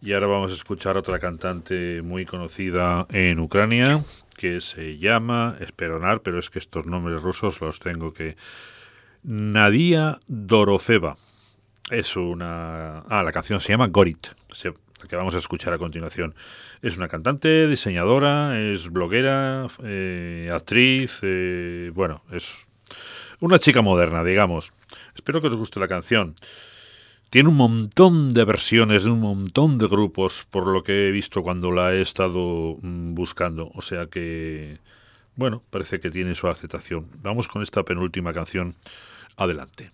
y 0.00 0.12
ahora 0.12 0.28
vamos 0.28 0.52
a 0.52 0.54
escuchar 0.54 0.94
a 0.94 1.00
otra 1.00 1.18
cantante 1.18 2.02
muy 2.02 2.24
conocida 2.24 3.08
en 3.10 3.40
Ucrania 3.40 4.04
que 4.38 4.60
se 4.60 4.98
llama, 4.98 5.56
esperonar, 5.58 6.20
pero 6.20 6.38
es 6.38 6.48
que 6.48 6.60
estos 6.60 6.86
nombres 6.86 7.22
rusos 7.22 7.60
los 7.60 7.80
tengo 7.80 8.12
que... 8.12 8.36
Nadia 9.24 10.20
Dorofeva. 10.28 11.16
Es 11.90 12.16
una... 12.16 13.00
Ah, 13.08 13.24
la 13.24 13.32
canción 13.32 13.58
se 13.58 13.72
llama 13.72 13.88
Gorit, 13.88 14.28
la 15.00 15.08
que 15.08 15.16
vamos 15.16 15.34
a 15.34 15.38
escuchar 15.38 15.72
a 15.72 15.78
continuación. 15.78 16.34
Es 16.82 16.96
una 16.96 17.08
cantante, 17.08 17.66
diseñadora, 17.66 18.60
es 18.60 18.90
bloguera, 18.90 19.66
eh, 19.82 20.50
actriz, 20.52 21.20
eh, 21.22 21.90
bueno, 21.94 22.22
es 22.32 22.66
una 23.40 23.58
chica 23.58 23.82
moderna, 23.82 24.24
digamos. 24.24 24.72
Espero 25.14 25.40
que 25.40 25.48
os 25.48 25.56
guste 25.56 25.80
la 25.80 25.88
canción. 25.88 26.34
Tiene 27.28 27.48
un 27.48 27.56
montón 27.56 28.32
de 28.34 28.44
versiones 28.44 29.04
de 29.04 29.10
un 29.10 29.20
montón 29.20 29.78
de 29.78 29.88
grupos, 29.88 30.46
por 30.50 30.68
lo 30.68 30.82
que 30.82 31.08
he 31.08 31.10
visto 31.10 31.42
cuando 31.42 31.72
la 31.72 31.92
he 31.92 32.00
estado 32.00 32.78
mm, 32.80 33.14
buscando. 33.14 33.70
O 33.74 33.82
sea 33.82 34.06
que, 34.06 34.78
bueno, 35.34 35.62
parece 35.70 35.98
que 35.98 36.10
tiene 36.10 36.34
su 36.34 36.48
aceptación. 36.48 37.08
Vamos 37.22 37.48
con 37.48 37.62
esta 37.62 37.82
penúltima 37.82 38.32
canción. 38.32 38.76
Adelante 39.36 39.90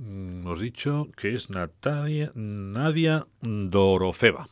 Mm, 0.00 0.42
Hemos 0.42 0.60
dicho 0.60 1.08
que 1.16 1.34
es 1.34 1.50
Natalia, 1.50 2.30
Nadia 2.34 3.26
Dorofeva. 3.40 4.46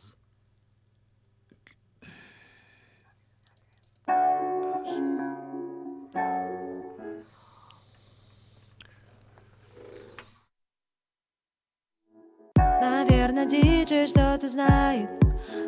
Наверное, 12.81 13.45
диджей 13.45 14.07
что-то 14.07 14.47
знает 14.49 15.09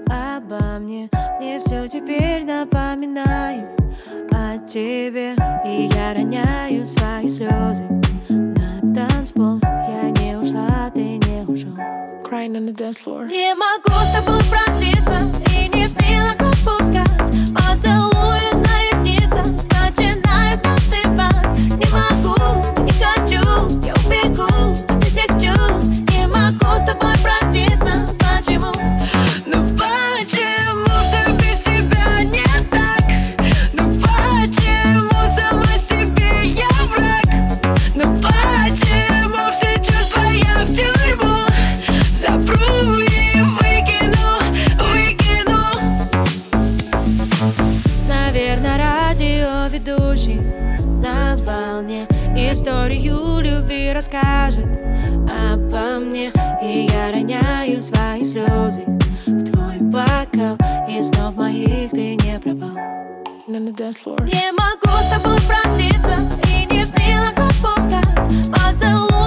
обо 0.09 0.79
мне 0.79 1.09
Мне 1.39 1.59
все 1.59 1.87
теперь 1.87 2.45
напоминает 2.45 3.79
о 4.31 4.57
тебе 4.59 5.33
И 5.65 5.89
я 5.93 6.13
роняю 6.13 6.85
свои 6.85 7.27
слезы 7.27 7.83
на 9.21 9.21
танцпол 9.21 9.59
Я 9.63 10.09
не 10.09 10.37
ушла, 10.37 10.89
ты 10.93 11.17
не 11.17 11.43
ушел 11.47 11.69
Crying 12.27 12.55
on 12.57 12.65
the 12.65 12.73
dance 12.73 12.99
floor. 13.03 13.27
Не 13.27 13.53
могу 13.55 13.95
с 14.03 14.11
тобой 14.15 14.41
проститься 14.49 15.19
И 15.53 15.69
не 15.69 15.87
в 15.87 15.91
силах 15.91 16.35
отпускать 16.39 17.31
Поцелуи 17.53 18.49
на 18.65 18.73
ресницах 18.85 19.47
Начинают 19.71 20.65
остывать 20.65 21.59
Не 21.77 21.87
могу, 21.93 22.37
не 22.83 22.91
хочу 22.91 23.85
Я 23.85 23.93
И 60.92 61.00
снов 61.00 61.36
моих 61.36 61.90
ты 61.90 62.16
не 62.16 62.38
пропал. 62.38 62.76
Не 63.46 64.52
могу 64.52 64.90
с 65.00 65.08
тобой 65.10 65.38
проститься 65.48 66.16
И 66.46 66.66
не 66.66 66.84
в 66.84 66.90
силах 66.90 67.32
отпускать 67.36 68.28
Поцелуи 68.50 69.21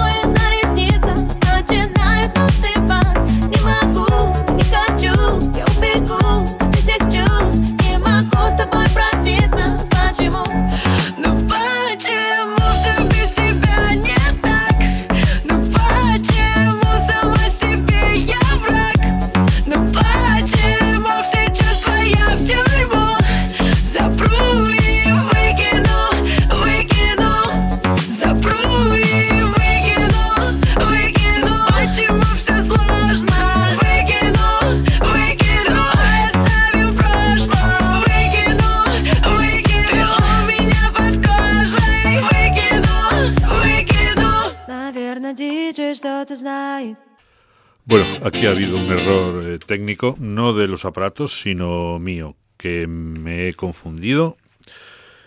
Bueno, 47.88 48.04
aquí 48.24 48.46
ha 48.46 48.50
habido 48.50 48.74
un 48.74 48.90
error 48.90 49.44
eh, 49.46 49.60
técnico, 49.64 50.16
no 50.18 50.52
de 50.52 50.66
los 50.66 50.84
aparatos, 50.84 51.40
sino 51.40 52.00
mío, 52.00 52.34
que 52.56 52.88
me 52.88 53.46
he 53.46 53.54
confundido. 53.54 54.36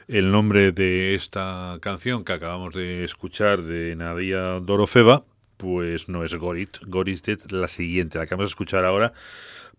El 0.09 0.33
nombre 0.33 0.73
de 0.73 1.15
esta 1.15 1.77
canción 1.79 2.25
que 2.25 2.33
acabamos 2.33 2.75
de 2.75 3.05
escuchar 3.05 3.61
de 3.61 3.95
Nadia 3.95 4.59
Dorofeva, 4.59 5.23
pues 5.55 6.09
no 6.09 6.25
es 6.25 6.35
Gorit. 6.35 6.79
Gorit 6.85 7.29
es 7.29 7.49
la 7.49 7.69
siguiente, 7.69 8.17
la 8.17 8.27
que 8.27 8.35
vamos 8.35 8.49
a 8.49 8.55
escuchar 8.55 8.83
ahora, 8.83 9.13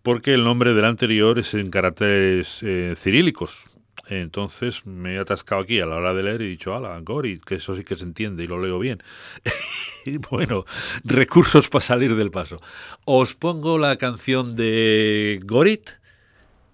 porque 0.01 0.33
el 0.33 0.43
nombre 0.43 0.73
del 0.73 0.85
anterior 0.85 1.37
es 1.37 1.53
en 1.53 1.69
caracteres 1.69 2.63
eh, 2.63 2.95
cirílicos. 2.97 3.67
Entonces 4.07 4.85
me 4.85 5.15
he 5.15 5.19
atascado 5.19 5.61
aquí 5.61 5.79
a 5.79 5.85
la 5.85 5.95
hora 5.95 6.13
de 6.13 6.23
leer 6.23 6.41
y 6.41 6.45
he 6.45 6.49
dicho, 6.49 6.75
ala, 6.75 6.99
Gorit, 7.01 7.43
que 7.43 7.55
eso 7.55 7.75
sí 7.75 7.83
que 7.83 7.95
se 7.95 8.03
entiende 8.03 8.43
y 8.43 8.47
lo 8.47 8.61
leo 8.61 8.79
bien. 8.79 9.01
y 10.05 10.17
bueno, 10.17 10.65
recursos 11.03 11.69
para 11.69 11.85
salir 11.85 12.15
del 12.15 12.31
paso. 12.31 12.59
Os 13.05 13.35
pongo 13.35 13.77
la 13.77 13.95
canción 13.97 14.55
de 14.55 15.39
Gorit 15.43 15.91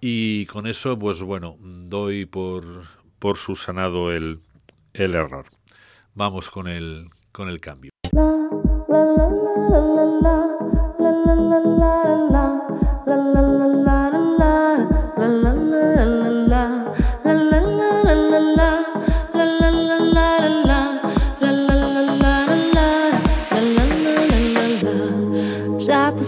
y 0.02 0.46
con 0.48 0.68
eso, 0.68 0.98
pues 0.98 1.22
bueno, 1.22 1.58
doy 1.60 2.26
por, 2.26 2.84
por 3.20 3.38
susanado 3.38 4.12
el, 4.12 4.40
el 4.94 5.16
error. 5.16 5.46
Vamos 6.14 6.50
con 6.50 6.68
el, 6.68 7.10
con 7.32 7.50
el 7.50 7.60
cambio. 7.60 7.92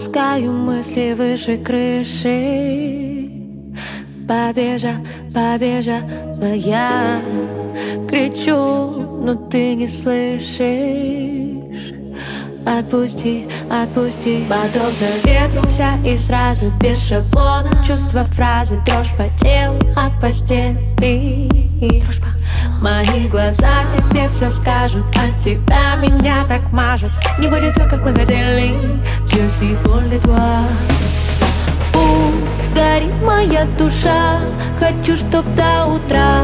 Запускаю 0.09 0.51
мысли 0.51 1.13
выше 1.13 1.59
крыши 1.59 3.29
Побежа, 4.27 4.95
побежала 5.31 6.53
я 6.55 7.21
Кричу, 8.09 9.21
но 9.21 9.35
ты 9.35 9.75
не 9.75 9.87
слышишь 9.87 10.55
Отпусти, 12.66 13.46
отпусти. 13.70 14.44
Подобно 14.48 15.08
ветру 15.24 15.66
вся 15.66 15.96
и 16.04 16.16
сразу 16.16 16.70
без 16.80 16.98
шаблона. 17.08 17.70
Чувства 17.86 18.24
фразы, 18.24 18.80
дрожь 18.84 19.12
по 19.16 19.28
телу 19.38 19.78
от 19.96 20.20
постели. 20.20 21.48
Мои 22.80 23.28
глаза 23.28 23.84
тебе 23.94 24.26
все 24.30 24.48
скажут 24.48 25.04
От 25.14 25.38
тебя 25.38 25.96
меня 25.96 26.44
так 26.48 26.72
мажут. 26.72 27.10
Не 27.38 27.48
будет 27.48 27.72
все, 27.72 27.88
как 27.88 28.04
мы 28.04 28.12
хотели. 28.14 28.72
Je 29.26 29.48
suis 29.48 29.74
folle 29.74 30.08
de 30.08 30.18
toi 30.18 31.19
Пусть 32.20 32.68
горит 32.74 33.14
моя 33.22 33.64
душа 33.78 34.40
Хочу, 34.78 35.16
чтоб 35.16 35.44
до 35.54 35.86
утра 35.86 36.42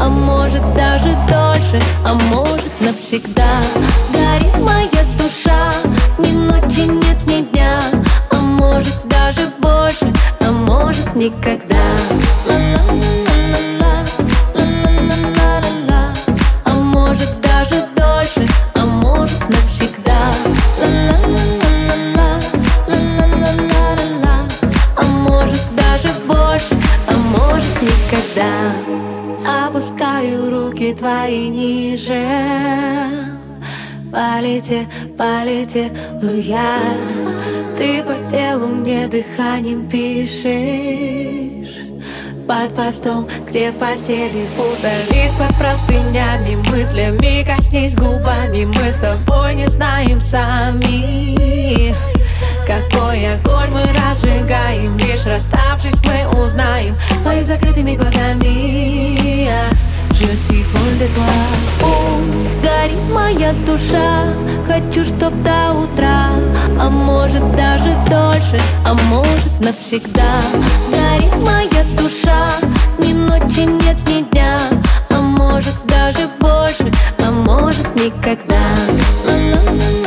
А 0.00 0.08
может 0.08 0.62
даже 0.74 1.10
дольше 1.28 1.82
А 2.04 2.14
может 2.14 2.80
навсегда 2.80 3.60
Горит 4.12 4.56
моя 4.58 5.04
душа 5.18 5.72
Ни 6.18 6.30
ночи 6.32 6.86
нет, 6.86 7.26
ни 7.26 7.42
дня 7.42 7.80
А 8.30 8.36
может 8.36 9.06
даже 9.06 9.48
больше 9.58 10.12
А 10.40 10.50
может 10.50 11.14
никогда 11.14 11.76
Ла-ла-ла-ла-ла-ла. 12.46 13.27
Твои 30.98 31.48
ниже. 31.48 32.26
Полете, 34.10 34.88
полетела 35.16 36.34
я 36.34 36.78
Ты 37.76 38.02
по 38.02 38.14
телу 38.30 38.68
мне 38.68 39.06
дыханием 39.06 39.88
пишешь. 39.88 41.76
Под 42.46 42.74
постом, 42.74 43.28
где 43.46 43.70
в 43.70 43.76
постели 43.76 44.48
Утались 44.56 45.34
под 45.34 45.54
простынями 45.58 46.56
Мыслями. 46.70 47.44
Коснись 47.44 47.94
губами 47.94 48.64
Мы 48.64 48.90
с 48.90 48.96
тобой 48.96 49.54
не 49.54 49.68
знаем 49.68 50.20
сами. 50.20 51.94
Какой 52.66 53.34
огонь 53.34 53.70
мы 53.70 53.82
разжигаем 53.82 54.96
Лишь 54.96 55.26
расставшись 55.26 56.02
мы 56.06 56.42
узнаем. 56.42 56.96
Мою 57.24 57.44
закрытыми 57.44 57.94
глазами 57.94 59.48
Je 60.20 60.26
Пусть 61.78 62.60
горит 62.60 62.98
моя 63.12 63.52
душа 63.64 64.34
Хочу, 64.66 65.04
чтоб 65.04 65.32
до 65.44 65.72
утра. 65.72 66.30
А 66.80 66.90
может 66.90 67.42
даже 67.54 67.96
дольше 68.10 68.60
А 68.84 68.94
может 68.94 69.60
навсегда. 69.60 70.42
Горит 70.90 71.34
моя 71.46 71.84
душа 71.96 72.50
Ни 72.98 73.12
ночи 73.12 73.64
нет, 73.64 73.96
ни 74.08 74.22
дня. 74.22 74.58
А 75.10 75.20
может 75.20 75.76
даже 75.86 76.26
больше 76.40 76.92
А 77.24 77.30
может 77.30 77.94
никогда. 77.94 78.56
Ла-ла-ла-ла-ла-ла. 79.24 79.97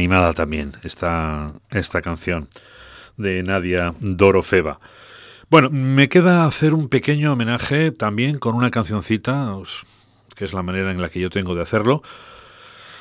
Animada 0.00 0.32
también 0.32 0.78
esta, 0.82 1.52
esta 1.70 2.00
canción 2.00 2.48
de 3.18 3.42
Nadia 3.42 3.92
Dorofeva. 4.00 4.80
Bueno, 5.50 5.68
me 5.68 6.08
queda 6.08 6.46
hacer 6.46 6.72
un 6.72 6.88
pequeño 6.88 7.34
homenaje 7.34 7.90
también 7.90 8.38
con 8.38 8.54
una 8.54 8.70
cancioncita, 8.70 9.54
que 10.34 10.46
es 10.46 10.54
la 10.54 10.62
manera 10.62 10.90
en 10.90 11.02
la 11.02 11.10
que 11.10 11.20
yo 11.20 11.28
tengo 11.28 11.54
de 11.54 11.60
hacerlo, 11.60 12.02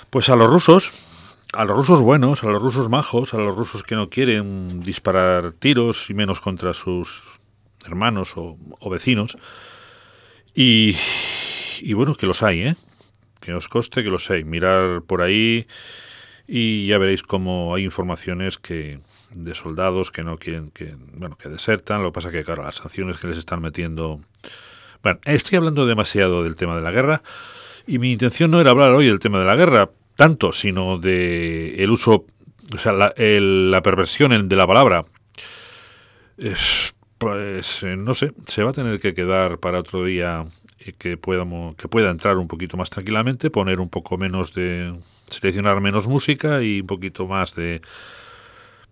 pues 0.09 0.27
a 0.27 0.35
los 0.35 0.49
rusos, 0.49 0.91
a 1.53 1.63
los 1.63 1.77
rusos 1.77 2.01
buenos, 2.01 2.43
a 2.43 2.47
los 2.47 2.61
rusos 2.61 2.89
majos, 2.89 3.33
a 3.33 3.37
los 3.37 3.55
rusos 3.55 3.83
que 3.83 3.95
no 3.95 4.09
quieren 4.09 4.81
disparar 4.81 5.53
tiros 5.53 6.09
y 6.09 6.13
menos 6.13 6.41
contra 6.41 6.73
sus 6.73 7.23
hermanos 7.85 8.33
o, 8.35 8.57
o 8.77 8.89
vecinos. 8.89 9.37
Y, 10.53 10.97
y 11.79 11.93
bueno, 11.93 12.13
que 12.13 12.25
los 12.25 12.43
hay, 12.43 12.59
¿eh? 12.59 12.75
Que 13.39 13.53
os 13.53 13.69
coste 13.69 14.03
que 14.03 14.09
los 14.09 14.29
hay. 14.29 14.43
Mirar 14.43 15.03
por 15.03 15.21
ahí 15.21 15.65
y 16.51 16.87
ya 16.87 16.97
veréis 16.97 17.21
cómo 17.21 17.75
hay 17.75 17.83
informaciones 17.83 18.57
que 18.57 18.99
de 19.35 19.53
soldados 19.53 20.09
que 20.09 20.23
no 20.23 20.37
quieren 20.39 20.71
que 20.71 20.95
bueno 21.13 21.37
que 21.37 21.47
desertan. 21.49 22.01
Lo 22.01 22.09
que 22.09 22.15
pasa 22.15 22.31
que 22.31 22.43
claro 22.43 22.63
las 22.63 22.75
sanciones 22.75 23.17
que 23.17 23.27
les 23.27 23.37
están 23.37 23.61
metiendo 23.61 24.19
bueno 25.03 25.19
estoy 25.25 25.57
hablando 25.57 25.85
demasiado 25.85 26.43
del 26.43 26.55
tema 26.55 26.75
de 26.75 26.81
la 26.81 26.91
guerra 26.91 27.21
y 27.85 27.99
mi 27.99 28.11
intención 28.11 28.49
no 28.49 28.59
era 28.59 28.71
hablar 28.71 28.89
hoy 28.89 29.05
del 29.05 29.19
tema 29.19 29.37
de 29.39 29.45
la 29.45 29.55
guerra 29.55 29.89
tanto 30.15 30.51
sino 30.51 30.97
de 30.97 31.75
el 31.83 31.91
uso 31.91 32.25
o 32.73 32.77
sea 32.79 32.91
la, 32.93 33.13
el- 33.15 33.69
la 33.71 33.81
perversión 33.83 34.47
de 34.49 34.55
la 34.55 34.65
palabra. 34.67 35.05
Es, 36.37 36.93
pues 37.17 37.83
no 37.83 38.13
sé 38.13 38.31
se 38.47 38.63
va 38.63 38.69
a 38.69 38.73
tener 38.73 38.99
que 38.99 39.13
quedar 39.13 39.59
para 39.59 39.79
otro 39.79 40.03
día 40.05 40.45
que 40.97 41.17
podamos 41.17 41.75
que 41.75 41.87
pueda 41.87 42.09
entrar 42.09 42.37
un 42.37 42.47
poquito 42.47 42.77
más 42.77 42.89
tranquilamente 42.89 43.49
poner 43.49 43.79
un 43.79 43.89
poco 43.89 44.17
menos 44.17 44.53
de 44.53 44.93
seleccionar 45.29 45.79
menos 45.81 46.07
música 46.07 46.63
y 46.63 46.81
un 46.81 46.87
poquito 46.87 47.27
más 47.27 47.55
de 47.55 47.81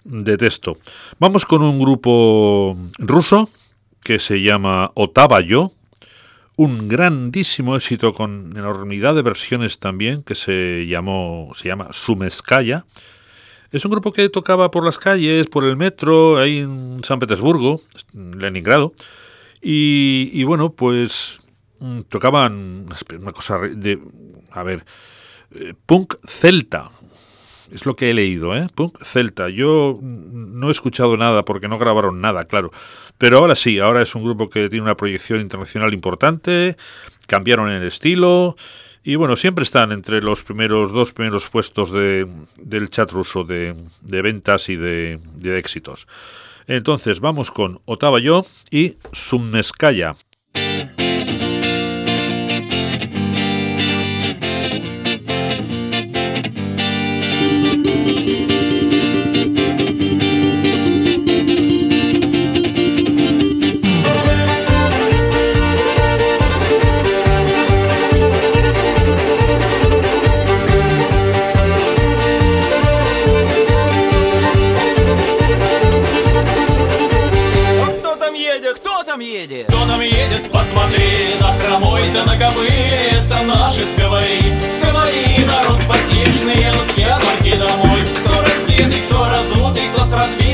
de 0.04 0.38
texto. 0.38 0.78
Vamos 1.20 1.46
con 1.46 1.62
un 1.62 1.80
grupo 1.80 2.78
ruso 2.98 3.50
que 4.04 4.20
se 4.20 4.42
llama 4.42 4.92
Otavayo, 4.94 5.74
un 6.56 6.88
grandísimo 6.88 7.76
éxito 7.76 8.14
con 8.14 8.54
enormidad 8.56 9.16
de 9.16 9.22
versiones 9.22 9.80
también 9.80 10.24
que 10.24 10.34
se 10.34 10.88
llamó 10.88 11.52
se 11.56 11.68
llama 11.68 11.90
Sumeskaya. 11.92 12.86
Es 13.72 13.84
un 13.84 13.92
grupo 13.92 14.14
que 14.14 14.30
tocaba 14.30 14.72
por 14.72 14.86
las 14.86 14.98
calles, 14.98 15.48
por 15.48 15.66
el 15.66 15.76
metro, 15.76 16.38
ahí 16.38 16.60
en 16.60 16.98
San 17.04 17.20
Petersburgo, 17.20 17.82
en 18.14 18.40
Leningrado. 18.40 18.94
Y, 19.62 20.30
y 20.32 20.46
bueno, 20.46 20.72
pues 20.72 21.42
tocaban 22.09 22.88
una 23.19 23.32
cosa 23.32 23.59
de, 23.59 23.99
a 24.51 24.63
ver, 24.63 24.86
eh, 25.51 25.73
punk 25.86 26.15
celta, 26.25 26.91
es 27.71 27.86
lo 27.86 27.95
que 27.95 28.09
he 28.09 28.13
leído, 28.13 28.55
¿eh? 28.55 28.67
Punk 28.73 29.03
celta. 29.03 29.49
Yo 29.49 29.97
mm, 29.99 30.59
no 30.59 30.69
he 30.69 30.71
escuchado 30.71 31.17
nada 31.17 31.43
porque 31.43 31.67
no 31.67 31.78
grabaron 31.78 32.21
nada, 32.21 32.45
claro. 32.45 32.71
Pero 33.17 33.39
ahora 33.39 33.55
sí, 33.55 33.80
ahora 33.80 34.01
es 34.01 34.15
un 34.15 34.23
grupo 34.23 34.49
que 34.49 34.69
tiene 34.69 34.84
una 34.84 34.95
proyección 34.95 35.41
internacional 35.41 35.93
importante, 35.93 36.78
cambiaron 37.28 37.69
el 37.69 37.84
estilo 37.84 38.55
y 39.03 39.15
bueno, 39.15 39.36
siempre 39.36 39.63
están 39.63 39.91
entre 39.91 40.21
los 40.21 40.43
primeros 40.43 40.91
dos 40.91 41.13
primeros 41.13 41.47
puestos 41.47 41.91
de, 41.91 42.28
del 42.61 42.89
chat 42.89 43.09
ruso 43.11 43.43
de, 43.43 43.73
ventas 44.01 44.69
y 44.69 44.75
de, 44.75 45.19
de 45.36 45.57
éxitos. 45.57 46.07
Entonces 46.67 47.21
vamos 47.21 47.49
con 47.49 47.80
Otavayo 47.86 48.45
y 48.69 48.97
Sumneskaya. 49.13 50.15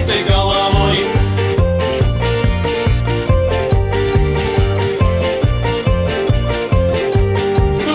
Разбитой 0.04 0.24
головой. 0.24 0.98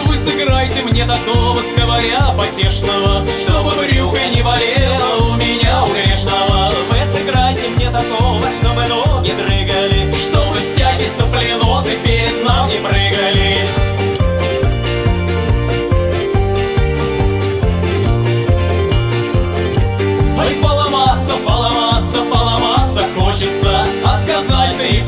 Вы 0.06 0.16
сыграйте 0.16 0.82
мне 0.82 1.04
такого 1.06 1.61
сковаря 1.62 2.34
потешного 2.36 3.26
Чтобы 3.26 3.72
брюка 3.76 4.26
не 4.34 4.42
болела 4.42 5.32
у 5.32 5.36
меня 5.36 5.84
у 5.84 5.92
грешного 5.92 6.72
Вы 6.90 6.96
сыграйте 7.12 7.68
мне 7.70 7.90
такого, 7.90 8.42
чтобы 8.52 8.86
ноги 8.86 9.32
дрыгали 9.32 10.12
Чтобы 10.14 10.61
всякие 10.61 11.11
сопленосы 11.11 11.96
перед 12.04 12.44
нам 12.44 12.68
не 12.68 12.78
прыгали 12.78 13.77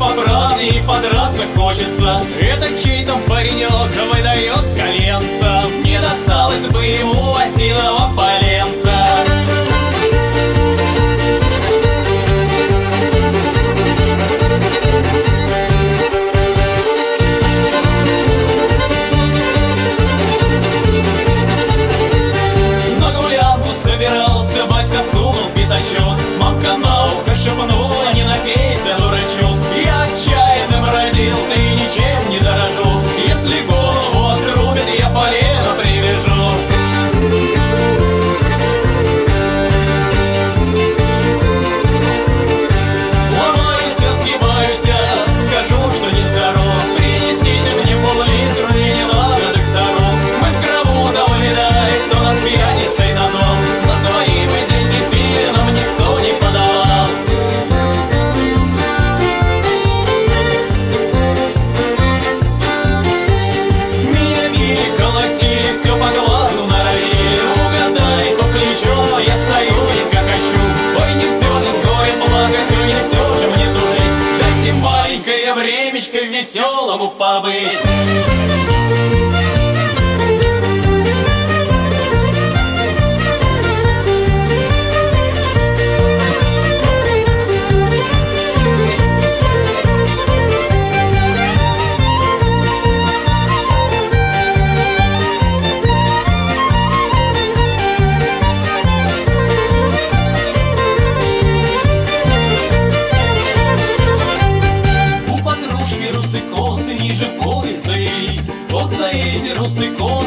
по 0.00 0.08
правде, 0.08 0.66
и 0.66 0.80
подраться 0.86 1.42
хочется 1.54 2.22
Это 2.40 2.78
чей 2.82 3.04
там 3.04 3.20
паренек 3.22 3.92
выдает 4.12 4.64
коленца 4.76 5.64
Не 5.84 5.98
досталось 6.00 6.66
бы 6.66 6.84
ему 6.84 7.36
осиного 7.36 8.14
поленца 8.16 8.39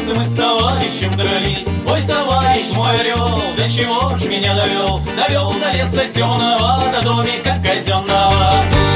русы 0.04 0.10
косы 0.10 0.14
мы 0.14 0.24
с 0.24 0.34
товарищем 0.34 1.16
дрались 1.16 1.68
Ой, 1.86 2.02
товарищ 2.06 2.72
мой 2.74 3.00
орел, 3.00 3.40
до 3.56 3.68
чего 3.68 4.16
ж 4.16 4.24
меня 4.24 4.54
довел 4.54 5.00
Довел 5.16 5.52
до 5.54 5.72
леса 5.72 6.06
темного, 6.06 6.92
до 6.92 7.02
домика 7.02 7.54
казенного 7.62 8.93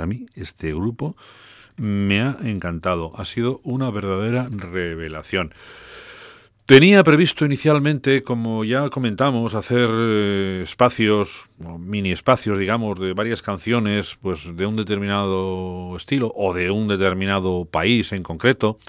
A 0.00 0.06
mí 0.06 0.26
este 0.34 0.72
grupo 0.72 1.16
me 1.76 2.20
ha 2.20 2.36
encantado. 2.44 3.12
Ha 3.16 3.24
sido 3.24 3.60
una 3.64 3.90
verdadera 3.90 4.48
revelación. 4.50 5.52
Tenía 6.66 7.04
previsto 7.04 7.44
inicialmente, 7.44 8.24
como 8.24 8.64
ya 8.64 8.90
comentamos, 8.90 9.54
hacer 9.54 9.88
eh, 9.88 10.62
espacios, 10.64 11.46
mini 11.78 12.10
espacios, 12.10 12.58
digamos, 12.58 12.98
de 12.98 13.12
varias 13.12 13.40
canciones, 13.40 14.18
pues 14.20 14.56
de 14.56 14.66
un 14.66 14.74
determinado 14.74 15.96
estilo 15.96 16.32
o 16.34 16.52
de 16.52 16.72
un 16.72 16.88
determinado 16.88 17.66
país 17.66 18.10
en 18.10 18.24
concreto. 18.24 18.80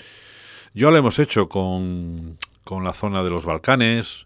Ya 0.74 0.90
lo 0.90 0.98
hemos 0.98 1.20
hecho 1.20 1.50
con, 1.50 2.38
con 2.64 2.84
la 2.84 2.94
zona 2.94 3.22
de 3.22 3.30
los 3.30 3.46
Balcanes, 3.46 4.26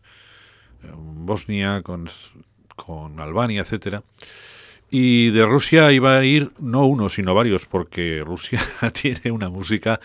eh, 0.84 0.92
Bosnia, 0.96 1.82
con, 1.82 2.10
con 2.78 3.20
Albania, 3.20 3.64
etcétera. 3.64 4.02
Y 4.94 5.30
de 5.30 5.46
Rusia 5.46 5.89
iba 5.94 6.18
a 6.18 6.26
ir 6.26 6.52
no 6.60 6.86
uno, 6.86 7.08
sino 7.08 7.34
varios, 7.34 7.66
porque 7.66 8.22
Rusia 8.26 8.60
tiene 9.02 9.32
una 9.32 9.48
música 9.48 10.02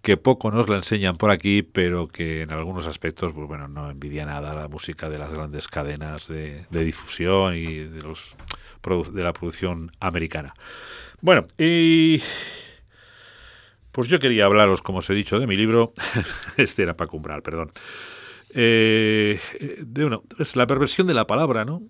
que 0.00 0.16
poco 0.16 0.50
nos 0.50 0.66
la 0.70 0.76
enseñan 0.76 1.16
por 1.16 1.30
aquí, 1.30 1.60
pero 1.60 2.08
que 2.08 2.40
en 2.40 2.50
algunos 2.50 2.86
aspectos, 2.86 3.34
pues 3.34 3.46
bueno, 3.46 3.68
no 3.68 3.90
envidia 3.90 4.24
nada 4.24 4.54
la 4.54 4.66
música 4.66 5.10
de 5.10 5.18
las 5.18 5.30
grandes 5.30 5.68
cadenas 5.68 6.26
de, 6.26 6.64
difusión 6.70 7.54
y 7.54 7.80
de 7.80 8.00
los 8.00 8.34
de 9.12 9.22
la 9.22 9.34
producción 9.34 9.92
americana. 10.00 10.54
Bueno, 11.20 11.46
y 11.58 12.22
pues 13.92 14.08
yo 14.08 14.18
quería 14.18 14.46
hablaros, 14.46 14.80
como 14.80 15.00
os 15.00 15.10
he 15.10 15.14
dicho, 15.14 15.38
de 15.38 15.46
mi 15.46 15.56
libro. 15.58 15.92
este 16.56 16.82
era 16.82 16.96
Paco 16.96 17.18
Umbral, 17.18 17.42
perdón. 17.42 17.72
Eh, 18.54 19.38
de 19.82 20.04
uno, 20.06 20.24
es 20.38 20.56
la 20.56 20.66
perversión 20.66 21.06
de 21.06 21.12
la 21.12 21.26
palabra, 21.26 21.66
¿no? 21.66 21.82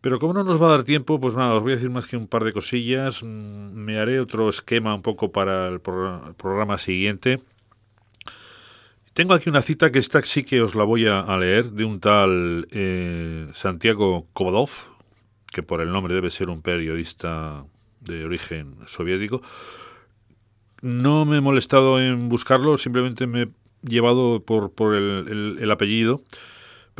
Pero 0.00 0.18
como 0.18 0.32
no 0.32 0.44
nos 0.44 0.60
va 0.60 0.68
a 0.68 0.70
dar 0.70 0.82
tiempo, 0.84 1.20
pues 1.20 1.34
nada, 1.34 1.54
os 1.54 1.62
voy 1.62 1.72
a 1.72 1.74
decir 1.76 1.90
más 1.90 2.06
que 2.06 2.16
un 2.16 2.26
par 2.26 2.44
de 2.44 2.52
cosillas. 2.52 3.22
Mm, 3.22 3.72
Me 3.74 3.98
haré 3.98 4.20
otro 4.20 4.48
esquema 4.48 4.94
un 4.94 5.02
poco 5.02 5.30
para 5.30 5.68
el 5.68 5.82
progr- 5.82 6.26
el 6.28 6.34
programa 6.34 6.78
siguiente. 6.78 7.40
Tengo 9.12 9.34
aquí 9.34 9.50
una 9.50 9.60
cita 9.60 9.90
que 9.90 9.98
esta 9.98 10.22
sí 10.22 10.44
que 10.44 10.62
os 10.62 10.74
la 10.74 10.84
voy 10.84 11.06
a, 11.06 11.24
leer, 11.36 11.72
de 11.72 11.84
un 11.84 12.00
tal 12.00 12.68
eh, 12.70 13.48
Santiago 13.54 14.26
Kobodov, 14.32 14.70
que 15.52 15.62
por 15.62 15.80
el 15.80 15.92
nombre 15.92 16.14
debe 16.14 16.30
ser 16.30 16.48
un 16.48 16.62
periodista 16.62 17.64
de 18.00 18.24
origen 18.24 18.76
soviético. 18.86 19.42
No 20.80 21.26
me 21.26 21.38
he 21.38 21.40
molestado 21.42 22.00
en 22.00 22.28
buscarlo, 22.30 22.78
simplemente 22.78 23.26
me 23.26 23.42
he 23.42 23.48
llevado 23.82 24.42
por, 24.44 24.94
el 24.94 25.70
apellido. 25.70 26.22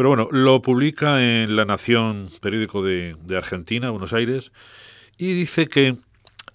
Pero 0.00 0.08
bueno, 0.08 0.28
lo 0.30 0.62
publica 0.62 1.22
en 1.22 1.56
La 1.56 1.66
Nación, 1.66 2.30
periódico 2.40 2.82
de, 2.82 3.14
Argentina, 3.36 3.90
Buenos 3.90 4.14
Aires, 4.14 4.50
y 5.18 5.34
dice 5.34 5.68
que 5.68 5.98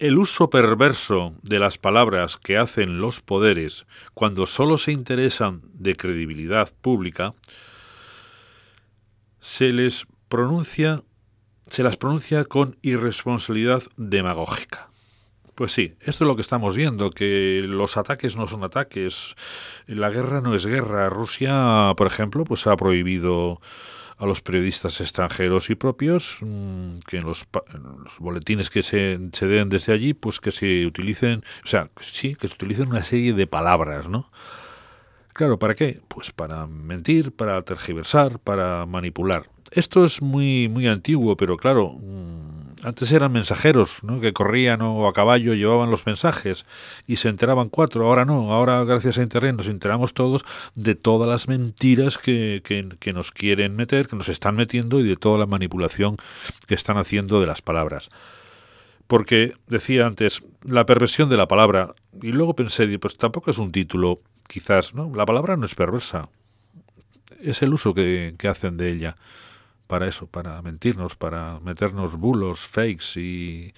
el 0.00 0.18
uso 0.18 0.50
perverso 0.50 1.32
de 1.42 1.60
las 1.60 1.78
palabras 1.78 2.38
que 2.38 2.58
hacen 2.58 3.00
los 3.00 3.20
poderes 3.20 3.86
cuando 4.14 4.46
solo 4.46 4.78
se 4.78 4.90
interesan 4.90 5.62
de 5.74 5.94
credibilidad 5.94 6.72
pública 6.80 7.34
se 9.38 9.72
les 9.72 10.08
pronuncia 10.26 11.04
se 11.70 11.84
las 11.84 11.96
pronuncia 11.96 12.46
con 12.46 12.76
irresponsabilidad 12.82 13.84
demagógica. 13.96 14.88
Pues 15.56 15.72
sí, 15.72 15.94
esto 16.00 16.24
es 16.24 16.28
lo 16.28 16.36
que 16.36 16.42
estamos 16.42 16.76
viendo, 16.76 17.10
que 17.10 17.62
los 17.66 17.96
ataques 17.96 18.36
no 18.36 18.46
son 18.46 18.62
ataques, 18.62 19.34
la 19.86 20.10
guerra 20.10 20.42
no 20.42 20.54
es 20.54 20.66
guerra. 20.66 21.08
Rusia, 21.08 21.94
por 21.96 22.06
ejemplo, 22.06 22.44
pues 22.44 22.66
ha 22.66 22.76
prohibido 22.76 23.62
a 24.18 24.26
los 24.26 24.42
periodistas 24.42 25.00
extranjeros 25.00 25.70
y 25.70 25.74
propios 25.74 26.36
mm, 26.42 26.98
que 27.08 27.16
en 27.16 27.24
los, 27.24 27.46
los 28.04 28.18
boletines 28.18 28.68
que 28.68 28.82
se, 28.82 29.18
se 29.32 29.46
den 29.46 29.70
desde 29.70 29.94
allí, 29.94 30.12
pues 30.12 30.40
que 30.40 30.52
se 30.52 30.84
utilicen, 30.84 31.42
o 31.64 31.66
sea, 31.66 31.88
sí, 32.00 32.34
que 32.34 32.48
se 32.48 32.54
utilicen 32.54 32.88
una 32.88 33.02
serie 33.02 33.32
de 33.32 33.46
palabras, 33.46 34.10
¿no? 34.10 34.28
Claro, 35.32 35.58
¿para 35.58 35.74
qué? 35.74 36.00
Pues 36.08 36.32
para 36.32 36.66
mentir, 36.66 37.32
para 37.32 37.62
tergiversar, 37.62 38.40
para 38.40 38.84
manipular. 38.84 39.48
Esto 39.70 40.04
es 40.04 40.20
muy, 40.20 40.68
muy 40.68 40.86
antiguo, 40.86 41.34
pero 41.34 41.56
claro, 41.56 41.92
mm, 41.92 42.55
antes 42.86 43.10
eran 43.10 43.32
mensajeros, 43.32 44.04
¿no? 44.04 44.20
Que 44.20 44.32
corrían 44.32 44.80
o 44.80 45.08
a 45.08 45.12
caballo 45.12 45.54
llevaban 45.54 45.90
los 45.90 46.06
mensajes 46.06 46.66
y 47.08 47.16
se 47.16 47.28
enteraban 47.28 47.68
cuatro. 47.68 48.06
Ahora 48.06 48.24
no, 48.24 48.52
ahora 48.52 48.84
gracias 48.84 49.18
a 49.18 49.22
Internet 49.22 49.56
nos 49.56 49.66
enteramos 49.66 50.14
todos 50.14 50.44
de 50.76 50.94
todas 50.94 51.28
las 51.28 51.48
mentiras 51.48 52.16
que, 52.16 52.62
que, 52.64 53.12
nos 53.12 53.32
quieren 53.32 53.74
meter, 53.74 54.06
que 54.06 54.14
nos 54.14 54.28
están 54.28 54.54
metiendo 54.54 55.00
y 55.00 55.02
de 55.02 55.16
toda 55.16 55.36
la 55.36 55.46
manipulación 55.46 56.16
que 56.68 56.74
están 56.74 56.96
haciendo 56.96 57.40
de 57.40 57.48
las 57.48 57.60
palabras 57.60 58.08
porque 59.08 59.54
decía 59.66 60.06
antes 60.06 60.42
la 60.62 60.86
perversión 60.86 61.28
de 61.28 61.36
la 61.36 61.48
palabra 61.48 61.94
y 62.22 62.32
luego 62.32 62.54
pensé 62.54 62.98
pues 62.98 63.16
tampoco 63.16 63.50
es 63.50 63.58
un 63.58 63.70
título 63.70 64.20
quizás 64.48 64.94
no 64.94 65.12
la 65.14 65.24
palabra 65.24 65.56
no 65.56 65.66
es 65.66 65.76
perversa 65.76 66.28
es 67.40 67.62
el 67.62 67.72
uso 67.72 67.94
que, 67.94 68.34
que 68.36 68.48
hacen 68.48 68.76
de 68.76 68.90
ella 68.90 69.16
para 69.86 70.06
eso 70.06 70.26
para 70.26 70.60
mentirnos 70.62 71.16
para 71.16 71.60
meternos 71.60 72.16
bulos 72.16 72.60
fakes 72.60 73.20
y 73.20 73.74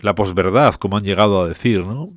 la 0.00 0.14
posverdad 0.14 0.74
como 0.74 0.96
han 0.96 1.04
llegado 1.04 1.42
a 1.42 1.48
decir 1.48 1.86
no 1.86 2.10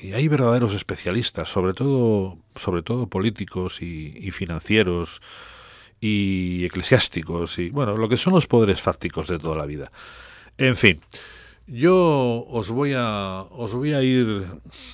y 0.00 0.14
hay 0.14 0.28
verdaderos 0.28 0.74
especialistas 0.74 1.48
sobre 1.48 1.74
todo 1.74 2.38
sobre 2.56 2.82
todo 2.82 3.06
políticos 3.06 3.82
y, 3.82 4.14
y 4.16 4.30
financieros 4.30 5.22
y 6.00 6.64
eclesiásticos 6.64 7.58
y 7.58 7.70
bueno 7.70 7.96
lo 7.96 8.08
que 8.08 8.16
son 8.16 8.32
los 8.32 8.46
poderes 8.46 8.80
fácticos 8.80 9.28
de 9.28 9.38
toda 9.38 9.56
la 9.56 9.66
vida 9.66 9.92
en 10.58 10.76
fin 10.76 11.00
yo 11.66 12.44
os 12.50 12.70
voy 12.70 12.92
a 12.96 13.44
os 13.50 13.74
voy 13.74 13.94
a 13.94 14.02
ir 14.02 14.46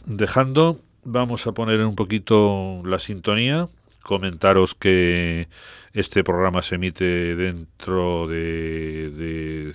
dejando. 0.04 0.80
Vamos 1.04 1.46
a 1.46 1.52
poner 1.52 1.80
un 1.84 1.94
poquito 1.94 2.82
la 2.84 2.98
sintonía. 2.98 3.68
Comentaros 4.02 4.74
que 4.74 5.48
este 5.92 6.24
programa 6.24 6.62
se 6.62 6.76
emite 6.76 7.36
dentro 7.36 8.26
de, 8.26 9.74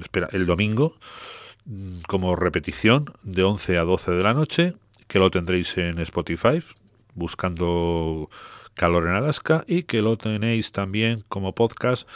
espera, 0.00 0.28
el 0.32 0.46
domingo 0.46 0.96
mm, 1.64 2.00
como 2.08 2.36
repetición 2.36 3.06
de 3.22 3.44
11 3.44 3.78
a 3.78 3.82
12 3.82 4.12
de 4.12 4.22
la 4.22 4.34
noche, 4.34 4.74
que 5.06 5.18
lo 5.18 5.30
tendréis 5.30 5.76
en 5.78 5.98
Spotify 6.00 6.62
buscando 7.14 8.30
Calor 8.74 9.06
en 9.06 9.14
Alaska 9.14 9.64
y 9.66 9.82
que 9.82 10.02
lo 10.02 10.16
tenéis 10.16 10.72
también 10.72 11.24
como 11.28 11.54
podcast 11.54 12.08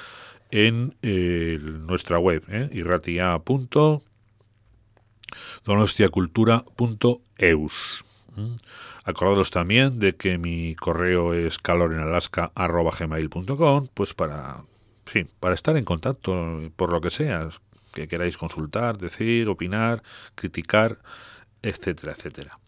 en 0.51 0.97
eh, 1.03 1.59
nuestra 1.61 2.19
web, 2.19 2.45
¿eh? 2.49 2.69
irratia.com 2.73 4.01
donostiacultura.eus. 5.65 8.05
¿Mm? 8.37 8.55
Acordaros 9.05 9.51
también 9.51 9.99
de 9.99 10.15
que 10.15 10.39
mi 10.39 10.77
correo 10.77 11.35
es 11.35 11.59
calorenalaska.gmail.com, 11.59 13.89
pues 13.95 14.15
para, 14.15 14.63
sí, 15.13 15.27
para 15.41 15.55
estar 15.55 15.77
en 15.77 15.85
contacto 15.85 16.71
por 16.77 16.93
lo 16.93 17.01
que 17.01 17.11
sea, 17.11 17.49
que 17.93 18.07
queráis 18.07 18.37
consultar, 18.37 18.99
decir, 18.99 19.49
opinar, 19.49 20.03
criticar, 20.35 20.99
etcétera, 21.63 22.13
etcétera. 22.13 22.59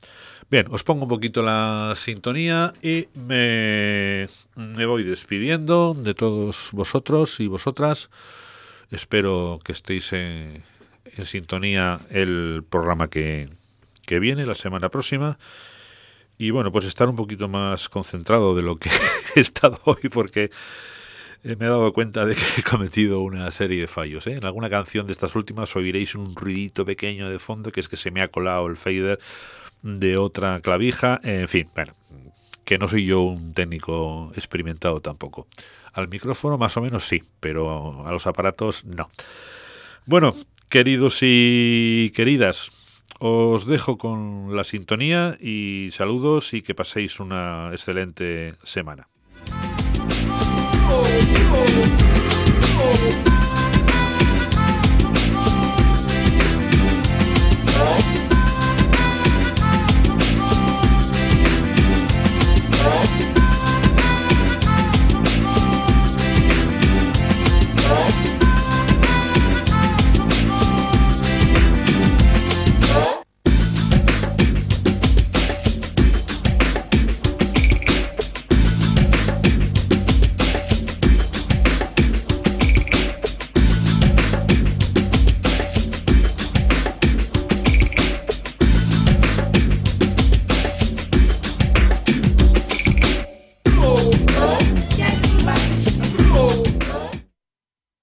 Bien, 0.51 0.67
os 0.71 0.85
pongo 0.85 1.05
un 1.05 1.09
poquito 1.09 1.43
la 1.43 1.95
sintonía 1.97 2.73
y 2.83 3.09
me, 3.15 4.29
me 4.57 4.87
voy 4.87 5.03
despidiendo 5.03 5.95
de 5.95 6.15
todos 6.15 6.69
vosotros 6.73 7.41
y 7.41 7.47
vosotras. 7.47 8.11
Espero 8.91 9.59
que 9.65 9.73
estéis 9.73 10.13
en, 10.13 10.63
en 11.17 11.25
sintonía 11.25 12.01
el 12.11 12.63
programa 12.69 13.09
que, 13.09 13.49
que 14.07 14.21
viene 14.21 14.47
la 14.47 14.55
semana 14.55 14.91
próxima. 14.91 15.39
Y 16.45 16.51
bueno, 16.51 16.71
pues 16.71 16.85
estar 16.85 17.09
un 17.09 17.17
poquito 17.17 17.49
más 17.49 17.89
concentrado 17.89 18.55
de 18.55 18.61
lo 18.61 18.77
que 18.77 18.91
he 19.35 19.41
estado 19.41 19.81
hoy 19.85 20.11
porque 20.13 20.51
eh, 21.43 21.57
me 21.59 21.65
he 21.65 21.69
dado 21.71 21.91
cuenta 21.95 22.27
de 22.27 22.35
que 22.35 22.43
he 22.59 22.63
cometido 22.63 23.21
una 23.21 23.51
serie 23.51 23.81
de 23.81 23.87
fallos. 23.87 24.27
¿eh? 24.27 24.33
En 24.33 24.45
alguna 24.45 24.69
canción 24.69 25.07
de 25.07 25.15
estas 25.15 25.35
últimas 25.37 25.75
oiréis 25.75 26.15
un 26.15 26.37
ruidito 26.37 26.85
pequeño 26.85 27.31
de 27.31 27.39
fondo 27.39 27.73
que 27.73 27.81
es 27.81 27.89
que 27.89 27.97
se 27.97 28.11
me 28.11 28.21
ha 28.21 28.29
colado 28.29 28.67
el 28.67 28.77
fader 28.77 29.19
de 29.81 30.19
otra 30.19 30.61
clavija. 30.61 31.19
En 31.23 31.49
fin, 31.49 31.67
bueno, 31.75 31.95
que 32.67 32.77
no 32.77 32.89
soy 32.89 33.07
yo 33.07 33.23
un 33.23 33.55
técnico 33.55 34.31
experimentado 34.37 35.01
tampoco. 35.01 35.47
Al 35.95 36.09
micrófono 36.09 36.59
más 36.59 36.77
o 36.77 36.83
menos 36.83 37.05
sí, 37.05 37.23
pero 37.41 38.07
a 38.07 38.13
los 38.13 38.27
aparatos 38.27 38.85
no. 38.85 39.09
Bueno, 40.05 40.37
queridos 40.69 41.21
y 41.23 42.13
queridas, 42.15 42.71
os 43.19 43.67
dejo 43.67 43.99
con 43.99 44.55
la 44.55 44.65
sintonía 44.65 45.37
y 45.41 45.89
saludos 45.93 46.55
y 46.55 46.63
que 46.63 46.75
paséis 46.75 47.21
una 47.21 47.71
excelente 47.73 48.53
semana. 48.63 49.09